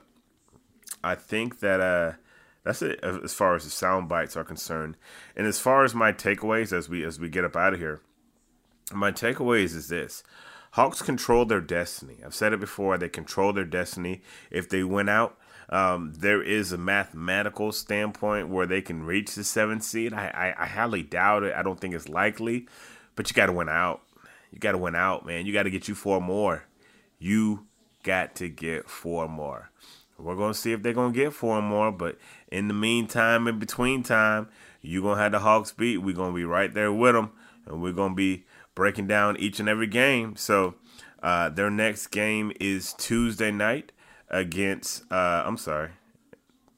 I 1.04 1.16
think 1.16 1.60
that 1.60 1.80
uh, 1.80 2.14
that's 2.64 2.82
it 2.82 3.00
as 3.04 3.34
far 3.34 3.56
as 3.56 3.64
the 3.64 3.70
sound 3.70 4.08
bites 4.08 4.38
are 4.38 4.44
concerned. 4.44 4.96
And 5.36 5.48
as 5.48 5.60
far 5.60 5.84
as 5.84 5.94
my 5.94 6.12
takeaways 6.12 6.72
as 6.72 6.88
we 6.90 7.04
as 7.04 7.20
we 7.20 7.30
get 7.30 7.46
up 7.46 7.56
out 7.56 7.74
of 7.74 7.80
here, 7.80 8.02
my 8.92 9.12
takeaways 9.12 9.76
is 9.76 9.90
this. 9.90 10.24
Hawks 10.74 11.04
control 11.04 11.46
their 11.46 11.62
destiny. 11.62 12.18
I've 12.26 12.34
said 12.34 12.52
it 12.52 12.60
before. 12.60 12.98
They 12.98 13.08
control 13.08 13.54
their 13.54 13.64
destiny. 13.64 14.24
If 14.50 14.70
they 14.70 14.84
win 14.84 15.08
out, 15.08 15.38
um, 15.70 16.14
there 16.18 16.42
is 16.42 16.72
a 16.72 16.80
mathematical 16.80 17.72
standpoint 17.72 18.50
where 18.50 18.66
they 18.66 18.82
can 18.82 19.04
reach 19.04 19.36
the 19.36 19.44
seventh 19.44 19.84
seed. 19.84 20.14
I, 20.14 20.54
I, 20.58 20.64
I 20.64 20.66
highly 20.66 21.04
doubt 21.04 21.44
it. 21.44 21.54
I 21.56 21.62
don't 21.62 21.80
think 21.80 21.94
it's 21.94 22.10
likely, 22.10 22.68
but 23.16 23.30
you 23.30 23.36
got 23.36 23.46
to 23.46 23.52
win 23.52 23.70
out. 23.70 24.02
You 24.52 24.58
got 24.58 24.72
to 24.72 24.80
win 24.80 24.96
out, 24.96 25.28
man. 25.28 25.46
You 25.46 25.54
got 25.54 25.64
to 25.64 25.70
get 25.70 25.88
you 25.88 25.94
four 25.94 26.20
more. 26.20 26.64
You 27.20 27.68
got 28.02 28.34
to 28.38 28.50
get 28.50 28.90
four 28.90 29.30
more. 29.30 29.70
We're 30.18 30.36
going 30.36 30.54
to 30.54 30.60
see 30.60 30.72
if 30.72 30.82
they're 30.82 30.94
going 30.94 31.14
to 31.14 31.20
get 31.20 31.34
four 31.34 31.62
more, 31.62 31.92
but 31.92 32.18
in 32.52 32.68
the 32.68 32.74
meantime, 32.74 33.48
in 33.48 33.60
between 33.60 34.02
time, 34.02 34.50
you're 34.82 35.04
going 35.04 35.18
to 35.18 35.22
have 35.22 35.34
the 35.34 35.40
Hawks 35.40 35.72
beat. 35.72 35.98
We're 35.98 36.16
going 36.16 36.32
to 36.32 36.36
be 36.36 36.46
right 36.46 36.74
there 36.74 36.92
with 36.92 37.14
them, 37.14 37.32
and 37.68 37.80
we're 37.80 37.94
going 37.94 38.14
to 38.14 38.16
be 38.16 38.46
breaking 38.76 39.08
down 39.08 39.38
each 39.38 39.60
and 39.60 39.70
every 39.70 39.88
game. 39.88 40.36
So 40.36 40.76
uh, 41.22 41.50
their 41.50 41.70
next 41.70 42.08
game 42.08 42.52
is 42.60 42.94
Tuesday 42.94 43.52
night 43.52 43.92
against, 44.30 45.04
uh, 45.12 45.44
I'm 45.46 45.58
sorry, 45.58 45.92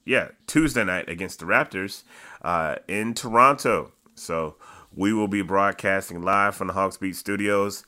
yeah, 0.05 0.29
Tuesday 0.45 0.83
night 0.83 1.09
against 1.09 1.39
the 1.39 1.45
Raptors 1.45 2.03
uh, 2.41 2.75
in 2.87 3.13
Toronto. 3.13 3.91
So 4.13 4.55
we 4.93 5.13
will 5.13 5.27
be 5.27 5.41
broadcasting 5.41 6.21
live 6.21 6.55
from 6.55 6.67
the 6.67 6.73
Hawks 6.73 6.97
Beat 6.97 7.15
Studios 7.15 7.85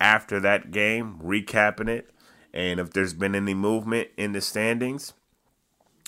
after 0.00 0.40
that 0.40 0.70
game, 0.70 1.18
recapping 1.22 1.88
it. 1.88 2.10
And 2.52 2.80
if 2.80 2.90
there's 2.90 3.14
been 3.14 3.34
any 3.34 3.54
movement 3.54 4.08
in 4.16 4.32
the 4.32 4.40
standings, 4.40 5.14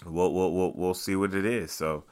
we'll 0.05 0.33
we'll 0.33 0.53
we'll, 0.53 0.73
we'll 0.75 0.95
see 0.95 1.17
what 1.17 1.33
it 1.33 1.47
is. 1.47 1.73
So, 1.73 2.05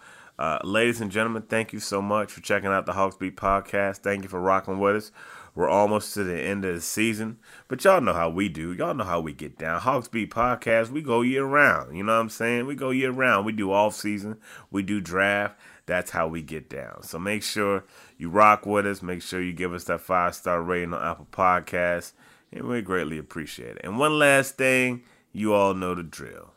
uh, 0.43 0.59
ladies 0.65 1.01
and 1.01 1.13
gentlemen, 1.13 1.43
thank 1.43 1.73
you 1.73 1.79
so 1.79 2.03
much 2.03 2.33
for 2.33 2.41
checking 2.41 2.71
out 2.71 2.85
the 2.85 2.95
Hawks 2.95 3.15
Beat 3.15 3.37
podcast. 3.37 3.99
Thank 3.99 4.25
you 4.25 4.29
for 4.29 4.41
rocking 4.41 4.81
with 4.81 4.97
us. 4.97 5.13
We're 5.55 5.69
almost 5.69 6.15
to 6.15 6.25
the 6.25 6.37
end 6.37 6.65
of 6.65 6.75
the 6.75 6.81
season, 6.81 7.39
but 7.69 7.85
y'all 7.85 8.01
know 8.01 8.13
how 8.13 8.29
we 8.29 8.49
do. 8.49 8.73
Y'all 8.73 8.93
know 8.93 9.05
how 9.05 9.21
we 9.21 9.33
get 9.33 9.57
down. 9.57 9.81
Hawks 9.81 10.09
Beat 10.09 10.33
podcast, 10.33 10.91
we 10.91 11.01
go 11.01 11.23
year 11.23 11.45
round. 11.45 11.97
You 11.97 12.03
know 12.03 12.15
what 12.15 12.23
I'm 12.23 12.29
saying? 12.29 12.67
We 12.67 12.75
go 12.75 12.91
year 12.91 13.13
round. 13.13 13.47
We 13.47 13.53
do 13.53 13.71
off 13.71 13.95
season. 13.95 14.37
We 14.69 14.83
do 14.83 15.01
draft. 15.01 15.61
That's 15.87 16.11
how 16.11 16.27
we 16.27 16.43
get 16.43 16.69
down. 16.69 17.05
So 17.05 17.21
make 17.21 17.45
sure 17.45 17.85
you 18.19 18.29
rock 18.29 18.67
with 18.67 18.85
us. 18.85 19.01
Make 19.01 19.23
sure 19.23 19.41
you 19.41 19.53
give 19.53 19.73
us 19.73 19.85
that 19.85 20.01
five 20.01 20.35
star 20.35 20.61
rating 20.61 20.93
on 20.93 21.07
Apple 21.07 21.29
Podcasts, 21.31 22.15
and 22.53 22.65
we 22.65 22.83
greatly 22.83 23.17
appreciate 23.17 23.77
it. 23.77 23.83
And 23.85 23.97
one 23.97 24.19
last 24.19 24.57
thing, 24.57 25.05
you 25.31 25.55
all 25.55 25.73
know 25.73 25.95
the 25.95 26.03
drill. 26.03 26.53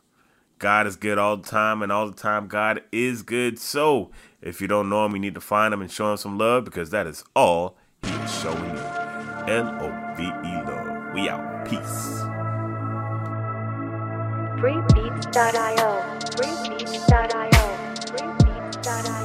God 0.60 0.88
is 0.88 0.96
good 0.96 1.18
all 1.18 1.38
the 1.38 1.48
time, 1.48 1.82
and 1.82 1.92
all 1.92 2.08
the 2.10 2.16
time 2.16 2.48
God 2.48 2.82
is 2.92 3.22
good. 3.24 3.60
So 3.60 4.12
if 4.42 4.62
you 4.62 4.68
don't 4.68 4.90
know 4.90 5.06
him, 5.06 5.14
you 5.14 5.20
need 5.20 5.36
to 5.36 5.42
find 5.42 5.74
him 5.74 5.82
and 5.82 5.92
show 5.92 6.12
him 6.12 6.18
some 6.18 6.38
love 6.38 6.66
because 6.66 6.90
that 6.92 7.08
is 7.08 7.24
all 7.36 7.78
he 8.04 8.10
is 8.12 8.42
showing 8.42 8.76
you. 8.76 8.84
L 9.48 9.78
O 9.82 10.14
V 10.16 10.24
E 10.24 10.64
love. 10.64 11.14
We 11.14 11.30
out. 11.30 11.66
Peace. 11.66 12.24
Freebeats.io. 14.60 15.90
Freebeats.io. 16.36 17.50
Freebeats.io. 18.08 19.25